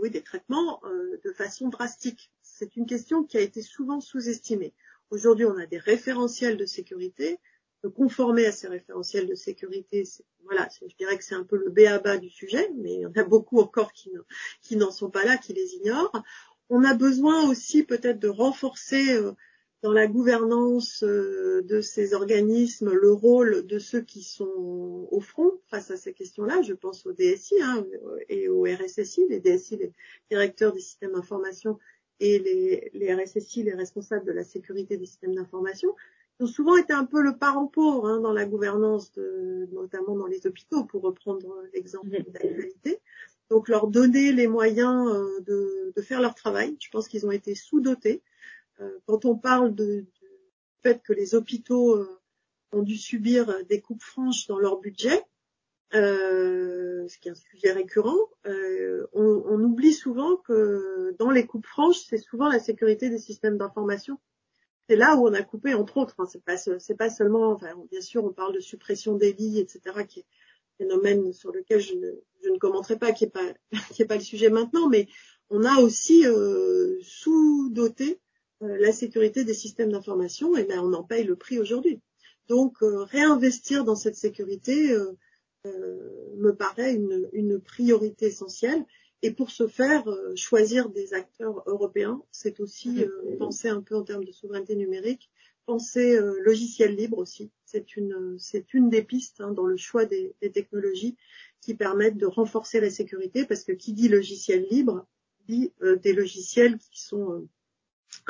[0.00, 2.30] oui, des traitements euh, de façon drastique.
[2.42, 4.74] C'est une question qui a été souvent sous-estimée.
[5.10, 7.38] Aujourd'hui, on a des référentiels de sécurité.
[7.94, 10.02] Conformer à ces référentiels de sécurité,
[10.42, 13.00] voilà, je dirais que c'est un peu le B à bas du sujet, mais il
[13.02, 16.22] y en a beaucoup encore qui n'en sont pas là, qui les ignorent.
[16.70, 19.32] On a besoin aussi peut-être de renforcer euh,
[19.82, 25.52] dans la gouvernance euh, de ces organismes le rôle de ceux qui sont au front
[25.68, 26.62] face à ces questions-là.
[26.62, 27.84] Je pense au DSI hein,
[28.28, 29.92] et au RSSI, les DSI, les
[30.30, 31.78] directeurs des systèmes d'information
[32.20, 35.94] et les, les, RSSI, les responsables de la sécurité des systèmes d'information,
[36.36, 40.16] qui ont souvent été un peu le parent pauvre hein, dans la gouvernance, de, notamment
[40.16, 42.32] dans les hôpitaux, pour reprendre l'exemple mmh.
[42.32, 42.98] d'actualité.
[43.50, 46.76] Donc leur donner les moyens euh, de, de faire leur travail.
[46.80, 48.20] Je pense qu'ils ont été sous-dotés.
[48.80, 50.28] Euh, quand on parle de, du
[50.82, 52.20] fait que les hôpitaux euh,
[52.72, 55.24] ont dû subir des coupes franches dans leur budget,
[55.94, 61.46] euh, ce qui est un sujet récurrent, euh, on, on, oublie souvent que dans les
[61.46, 64.18] coupes franches, c'est souvent la sécurité des systèmes d'information.
[64.88, 66.14] C'est là où on a coupé, entre autres.
[66.18, 66.56] Hein, c'est pas
[66.98, 70.84] pas seulement, enfin, bien sûr, on parle de suppression des lits, etc., qui est un
[70.84, 72.10] phénomène sur lequel je ne,
[72.44, 73.54] je ne commenterai pas, qui est pas
[73.94, 75.08] qui pas le sujet maintenant, mais
[75.48, 78.20] on a aussi euh, sous-doté
[78.60, 82.00] la sécurité des systèmes d'information, et ben on en paye le prix aujourd'hui.
[82.48, 85.12] Donc euh, réinvestir dans cette sécurité euh,
[86.36, 88.84] me paraît une, une, priorité essentielle.
[89.22, 90.04] Et pour ce faire,
[90.36, 93.04] choisir des acteurs européens, c'est aussi
[93.40, 95.28] penser un peu en termes de souveraineté numérique,
[95.66, 97.50] penser logiciel libre aussi.
[97.64, 101.16] C'est une, c'est une des pistes hein, dans le choix des, des, technologies
[101.60, 105.04] qui permettent de renforcer la sécurité, parce que qui dit logiciel libre
[105.48, 105.72] dit
[106.04, 107.48] des logiciels qui sont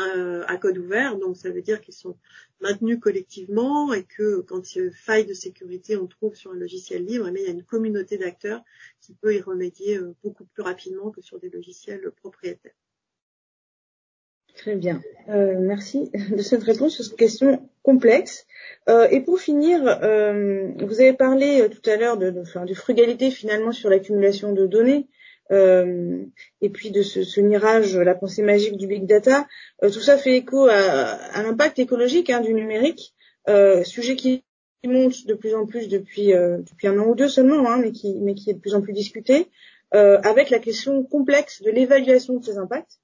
[0.01, 2.17] euh, à code ouvert, donc ça veut dire qu'ils sont
[2.61, 6.57] maintenus collectivement et que quand il y a faille de sécurité on trouve sur un
[6.57, 8.63] logiciel libre, mais il y a une communauté d'acteurs
[9.01, 12.75] qui peut y remédier euh, beaucoup plus rapidement que sur des logiciels propriétaires.
[14.55, 15.01] Très bien.
[15.29, 18.47] Euh, merci de cette réponse sur cette question complexe.
[18.89, 23.73] Euh, et pour finir, vous avez parlé tout à l'heure de, de, de, frugalité finalement
[23.73, 25.07] sur l'accumulation de données.
[25.51, 26.25] Euh,
[26.61, 29.47] et puis de ce, ce, mirage, la pensée magique du big data,
[29.83, 33.15] euh, tout ça fait écho à, à l'impact écologique hein, du numérique,
[33.85, 34.45] sujet qui
[34.85, 38.15] monte de plus en plus depuis, depuis un an ou deux seulement, hein, mais, qui,
[38.21, 39.49] mais qui est de plus en plus discuté,
[39.91, 42.99] avec la question complexe de l'évaluation de ces impacts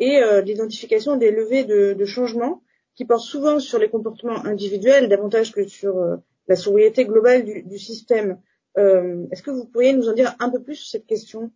[0.00, 2.62] et euh, l'identification des levées de, de changement
[2.96, 6.16] qui portent souvent sur les comportements individuels davantage que sur euh,
[6.48, 8.40] la sobriété globale du, du système.
[8.78, 11.52] Euh, Est-ce que vous pourriez nous en dire un peu plus sur cette question?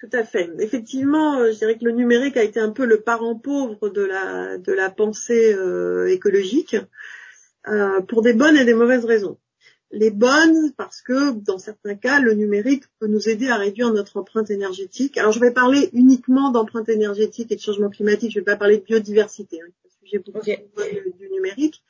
[0.00, 0.50] Tout à fait.
[0.58, 4.02] Effectivement, euh, je dirais que le numérique a été un peu le parent pauvre de
[4.02, 6.76] la, de la pensée euh, écologique,
[7.68, 9.38] euh, pour des bonnes et des mauvaises raisons
[9.92, 14.16] les bonnes parce que dans certains cas, le numérique peut nous aider à réduire notre
[14.18, 15.18] empreinte énergétique.
[15.18, 18.56] Alors je vais parler uniquement d'empreinte énergétique et de changement climatique, je ne vais pas
[18.56, 19.68] parler de biodiversité, hein,
[20.04, 20.68] sujet beaucoup okay.
[21.18, 21.82] du, numérique.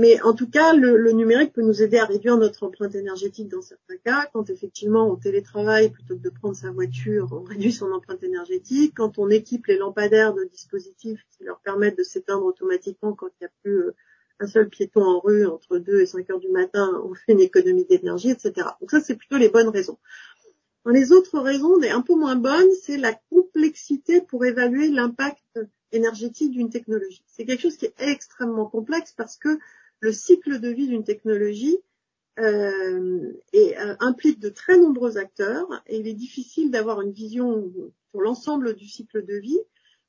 [0.00, 3.60] Mais en tout cas, le, numérique peut nous aider à réduire notre empreinte énergétique dans
[3.60, 4.30] certains cas.
[4.32, 8.94] Quand effectivement on télétravaille plutôt que de prendre sa voiture, on réduit son empreinte énergétique.
[8.96, 13.42] Quand on équipe les lampadaires de dispositifs qui leur permettent de s'éteindre automatiquement quand il
[13.42, 13.94] n'y a plus euh,
[14.38, 17.40] un seul piéton en rue entre 2 et 5 heures du matin, on fait une
[17.40, 18.68] économie d'énergie, etc.
[18.80, 19.98] Donc ça, c'est plutôt les bonnes raisons.
[20.86, 25.44] Dans les autres raisons, mais un peu moins bonnes, c'est la complexité pour évaluer l'impact
[25.92, 27.22] énergétique d'une technologie.
[27.26, 29.58] C'est quelque chose qui est extrêmement complexe parce que
[30.00, 31.78] le cycle de vie d'une technologie
[32.38, 37.72] euh, euh, implique de très nombreux acteurs et il est difficile d'avoir une vision
[38.10, 39.60] sur l'ensemble du cycle de vie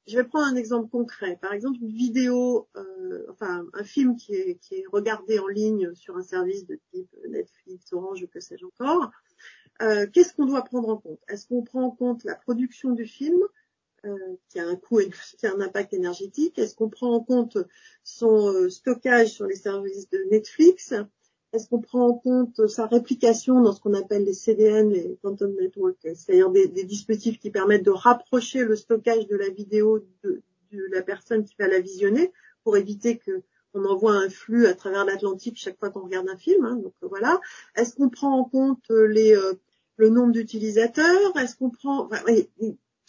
[0.08, 1.38] je vais prendre un exemple concret.
[1.42, 5.94] Par exemple, une vidéo, euh, enfin un film qui est, qui est regardé en ligne
[5.94, 9.12] sur un service de type Netflix, Orange, que sais-je encore.
[9.82, 11.20] Euh, Qu'est-ce qu'on doit prendre en compte?
[11.28, 13.39] Est-ce qu'on prend en compte la production du film?
[14.49, 14.99] Qui a un coût
[15.38, 17.58] qui a un impact énergétique Est-ce qu'on prend en compte
[18.04, 20.93] son euh, stockage sur les services de Netflix?
[21.54, 25.54] Est-ce qu'on prend en compte sa réplication dans ce qu'on appelle les CDN, les Quantum
[25.60, 30.41] Network, c'est-à-dire des, dispositifs qui permettent de rapprocher le stockage de la vidéo de,
[30.72, 32.32] de la personne qui va la visionner
[32.64, 33.43] pour éviter que
[33.74, 36.66] on envoie un flux à travers l'Atlantique chaque fois qu'on regarde un film.
[36.66, 37.39] Hein, donc voilà.
[37.76, 39.54] Est-ce qu'on prend en compte les, euh,
[39.95, 41.38] le nombre d'utilisateurs?
[41.38, 42.20] Est-ce qu'on prend enfin,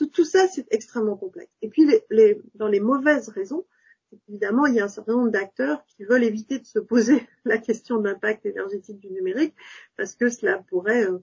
[0.06, 1.52] tout, ça, c'est extrêmement complexe.
[1.62, 1.86] Et puis
[2.54, 3.64] dans les mauvaises raisons,
[4.28, 7.58] évidemment, il y a un certain nombre d'acteurs qui veulent éviter de se poser la
[7.58, 9.54] question de l'impact énergétique du numérique
[9.96, 11.18] parce que cela pourrait euh,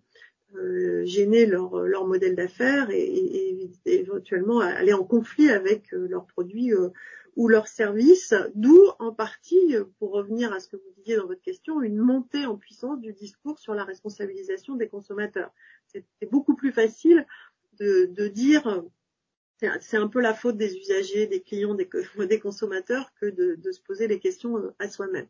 [0.55, 6.73] euh, gêner leur, modèle d'affaires et, éventuellement aller en conflit avec euh, leurs produits
[7.35, 11.41] ou leurs services, d'où en partie, pour revenir à ce que vous disiez dans votre
[11.41, 15.53] question, une montée en puissance du discours sur la responsabilisation des consommateurs.
[15.87, 17.25] C'est beaucoup plus facile
[17.79, 18.83] de, de dire
[19.81, 21.75] c'est un peu la faute des usagers, des clients,
[22.29, 25.27] des, consommateurs que de, de, se poser les questions euh, à soi-même.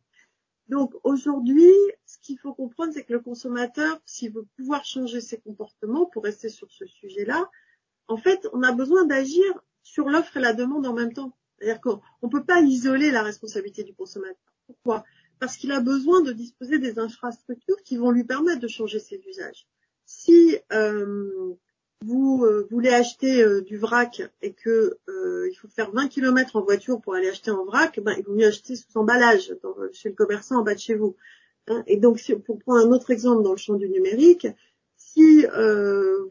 [0.68, 1.72] Donc aujourd'hui,
[2.06, 6.24] ce qu'il faut comprendre, c'est que le consommateur, s'il veut pouvoir changer ses comportements, pour
[6.24, 7.50] rester sur ce sujet-là,
[8.08, 9.46] en fait, on a besoin d'agir
[9.82, 11.36] sur l'offre et la demande en même temps.
[11.58, 14.38] C'est-à-dire qu'on ne peut pas isoler la responsabilité du consommateur.
[14.68, 15.04] Pourquoi?
[15.40, 19.20] Parce qu'il a besoin de disposer des infrastructures qui vont lui permettre de changer ses
[19.28, 19.68] usages.
[20.06, 21.56] Si euh,
[22.06, 26.56] vous euh, voulez acheter euh, du vrac et que euh, il faut faire 20 km
[26.56, 29.76] en voiture pour aller acheter en vrac, ben, il vaut mieux acheter sous emballage dans,
[29.92, 31.16] chez le commerçant en bas de chez vous.
[31.68, 31.84] Hein.
[31.88, 34.48] et donc, pour prendre un autre exemple dans le champ du numérique,
[34.96, 35.46] si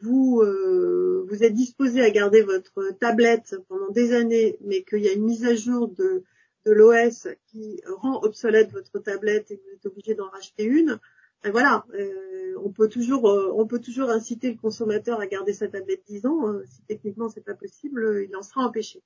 [0.01, 5.13] vous vous êtes disposé à garder votre tablette pendant des années, mais qu'il y a
[5.13, 6.23] une mise à jour de,
[6.65, 10.99] de l'OS qui rend obsolète votre tablette et que vous êtes obligé d'en racheter une,
[11.45, 15.69] voilà, euh, on peut toujours, euh, on peut toujours inciter le consommateur à garder sa
[15.69, 16.49] tablette 10 ans.
[16.49, 16.63] Hein.
[16.67, 19.03] si techniquement c'est pas possible, il en sera empêché.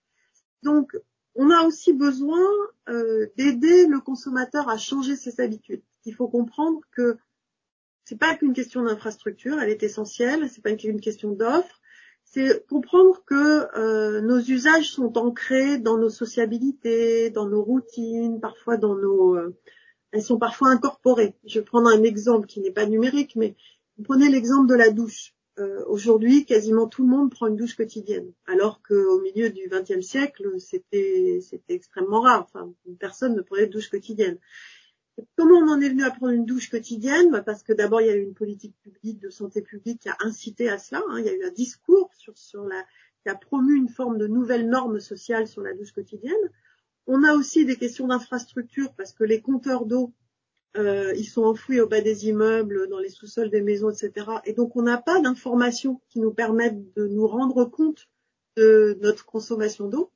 [0.63, 0.97] Donc,
[1.35, 2.47] on a aussi besoin
[2.89, 5.83] euh, d'aider le consommateur à changer ses habitudes.
[6.05, 7.17] Il faut comprendre que
[8.05, 10.49] c'est pas qu'une question d'infrastructure, elle est essentielle.
[10.51, 11.81] C'est pas qu'une question d'offre.
[12.25, 18.95] C'est comprendre que nos usages sont ancrés dans nos sociabilités, dans nos routines, parfois dans
[18.95, 19.37] nos
[20.13, 21.35] elles sont parfois incorporées.
[21.45, 23.57] Je vais prendre un exemple qui n'est pas numérique, mais
[23.97, 25.35] vous prenez l'exemple de la douche.
[25.59, 30.01] Euh, Aujourd'hui, quasiment tout le monde prend une douche quotidienne, alors qu'au milieu du XXe
[30.07, 32.43] siècle, c'était extrêmement rare.
[32.45, 34.39] Enfin, personne ne prenait de douche quotidienne.
[35.37, 37.31] comment on en est venu à prendre une douche quotidienne?
[37.31, 40.09] Bah, Parce que d'abord, il y a eu une politique publique de santé publique qui
[40.09, 41.03] a incité à cela.
[41.11, 41.19] Hein.
[41.19, 42.83] Il y a eu un discours sur, sur la,
[43.23, 46.51] qui a promu une forme de nouvelle norme sociale sur la douche quotidienne.
[47.07, 50.13] On a aussi des questions d'infrastructure parce que les compteurs d'eau,
[50.77, 54.27] euh, ils sont enfouis au bas des immeubles, dans les sous-sols des maisons, etc.
[54.45, 58.09] Et donc on n'a pas d'informations qui nous permettent de nous rendre compte
[58.57, 60.11] de notre consommation d'eau.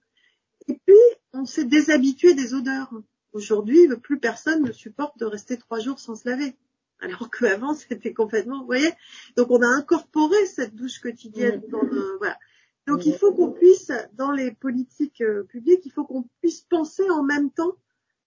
[0.69, 0.97] Et puis,
[1.33, 2.91] on s'est déshabitué des odeurs.
[3.33, 6.57] Aujourd'hui, plus personne ne supporte de rester trois jours sans se laver.
[7.01, 8.91] Alors qu'avant, c'était complètement, vous voyez.
[9.37, 12.39] Donc, on a incorporé cette douche quotidienne dans le, voilà.
[12.87, 17.09] Donc, il faut qu'on puisse, dans les politiques euh, publiques, il faut qu'on puisse penser
[17.11, 17.77] en même temps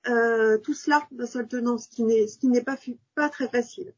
[0.08, 2.78] euh, tout cela d'un seul tenant, ce qui n'est, ce qui n'est pas,
[3.16, 3.94] pas très facile.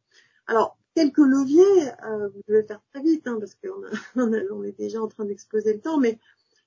[0.48, 3.84] Alors, quelques leviers, euh, vous devez faire très vite, hein, parce qu'on
[4.52, 6.20] on est déjà en train d'exploser le temps, mais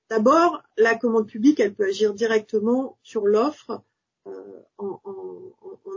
[0.09, 3.81] d'abord, la commande publique, elle peut agir directement sur l'offre
[4.27, 4.99] euh, en,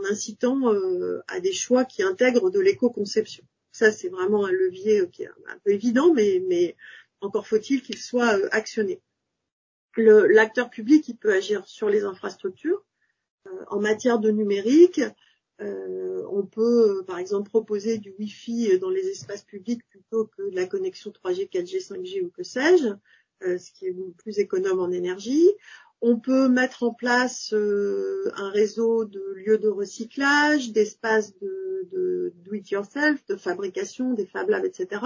[0.09, 3.43] incitant euh, à des choix qui intègrent de l'éco-conception.
[3.71, 6.75] Ça, c'est vraiment un levier qui est un peu évident, mais, mais
[7.21, 9.01] encore faut-il qu'il soit actionné.
[9.97, 12.83] L'acteur public, il peut agir sur les infrastructures.
[13.67, 15.01] en matière de numérique,
[15.61, 20.49] euh, on peut, euh, par exemple, proposer du Wi-Fi dans les espaces publics plutôt que
[20.49, 22.87] de la connexion 3G, 4G, 5G ou que sais-je,
[23.43, 25.49] euh, ce qui est plus économe en énergie.
[26.01, 32.53] On peut mettre en place un réseau de lieux de recyclage, d'espaces de, de do
[32.53, 35.01] it yourself, de fabrication, des Fab Labs, etc.,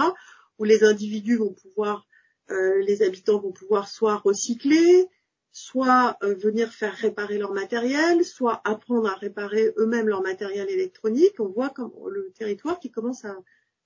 [0.58, 2.06] où les individus vont pouvoir,
[2.48, 5.08] les habitants vont pouvoir soit recycler,
[5.54, 11.38] soit euh, venir faire réparer leur matériel, soit apprendre à réparer eux-mêmes leur matériel électronique.
[11.38, 13.36] On voit comme le territoire qui commence à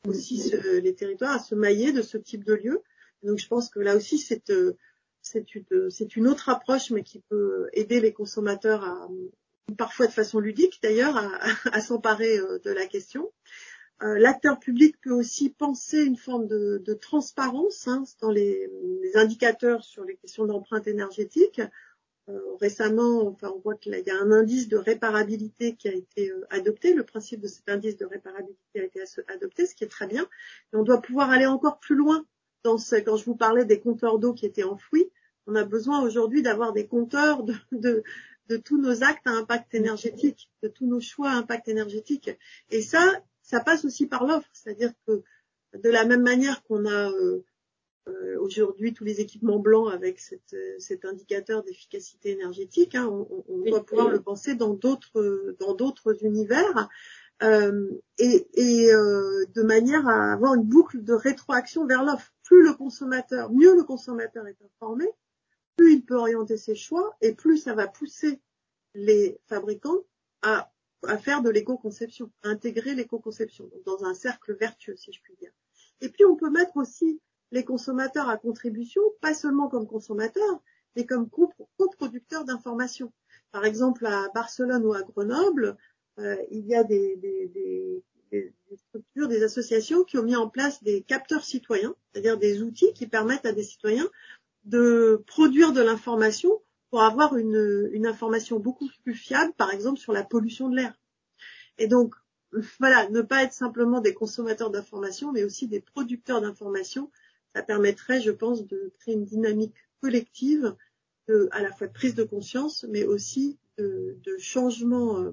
[0.06, 0.50] aussi
[0.82, 2.82] les territoires à se mailler de ce type de lieu.
[3.22, 4.76] Donc je pense que là aussi c'est euh,
[5.20, 9.08] c'est une, une, autre approche, mais qui peut aider les consommateurs à,
[9.76, 11.38] parfois de façon ludique d'ailleurs, à,
[11.72, 13.30] à s'emparer euh, de la question.
[14.02, 18.70] Euh, l'acteur public peut aussi penser une forme de, transparence hein, dans les,
[19.14, 21.60] indicateurs sur les questions d'empreinte énergétique.
[22.28, 26.30] Euh, récemment, enfin, on voit qu'il y a un indice de réparabilité qui a été
[26.30, 26.94] euh, adopté.
[26.94, 30.28] Le principe de cet indice de réparabilité a été adopté, ce qui est très bien.
[30.72, 32.24] Et on doit pouvoir aller encore plus loin.
[32.64, 35.10] Dans ce, quand je vous parlais des compteurs d'eau qui étaient enfouis,
[35.46, 38.02] on a besoin aujourd'hui d'avoir des compteurs de, de,
[38.48, 42.30] de tous nos actes à impact énergétique, de tous nos choix à impact énergétique.
[42.70, 45.22] Et ça, ça passe aussi par l'offre, c'est-à-dire que
[45.74, 47.42] de la même manière qu'on a euh,
[48.08, 53.06] euh, aujourd'hui tous les équipements blancs avec cet indicateur d'efficacité énergétique, hein,
[53.48, 56.90] on, doit pouvoir le penser dans d'autres dans d'autres univers
[57.42, 57.88] euh,
[58.18, 62.34] et, de manière à avoir une boucle de rétroaction vers l'offre.
[62.44, 65.06] Plus le consommateur, mieux le consommateur est informé,
[65.76, 68.40] plus il peut orienter ses choix et plus ça va pousser
[68.94, 70.04] les fabricants
[70.42, 70.70] à
[71.06, 75.52] à faire de l'éco-conception, à intégrer l'éco-conception, dans un cercle vertueux, si je puis dire.
[76.00, 77.20] Et puis, on peut mettre aussi
[77.50, 80.62] les consommateurs à contribution, pas seulement comme consommateurs,
[80.96, 81.28] mais comme
[81.76, 83.12] coproducteurs d'informations.
[83.52, 85.76] Par exemple, à Barcelone ou à Grenoble,
[86.18, 88.52] euh, il y a des, des, des,
[88.88, 93.06] structures, des associations qui ont mis en place des capteurs citoyens, c'est-à-dire des outils qui
[93.06, 94.08] permettent à des citoyens
[94.64, 96.60] de produire de l'information
[96.90, 100.98] pour avoir une, une information beaucoup plus fiable, par exemple sur la pollution de l'air.
[101.78, 102.14] Et donc,
[102.80, 107.10] voilà, ne pas être simplement des consommateurs d'informations, mais aussi des producteurs d'informations,
[107.54, 110.74] ça permettrait, je pense, de créer une dynamique collective
[111.28, 115.32] de, à la fois de prise de conscience, mais aussi de, de changement, euh,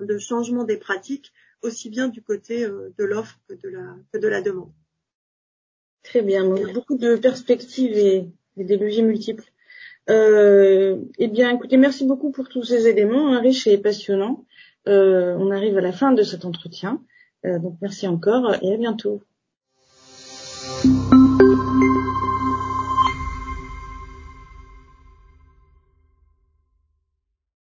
[0.00, 4.18] de changement des pratiques, aussi bien du côté euh, de l'offre que de la, que
[4.18, 4.72] de la demande.
[6.02, 9.50] Très bien, beaucoup de perspectives et, et des leviers multiples.
[10.10, 14.44] Euh, eh bien, écoutez, merci beaucoup pour tous ces éléments hein, riches et passionnants.
[14.86, 17.00] Euh, on arrive à la fin de cet entretien.
[17.46, 19.22] Euh, donc merci encore et à bientôt.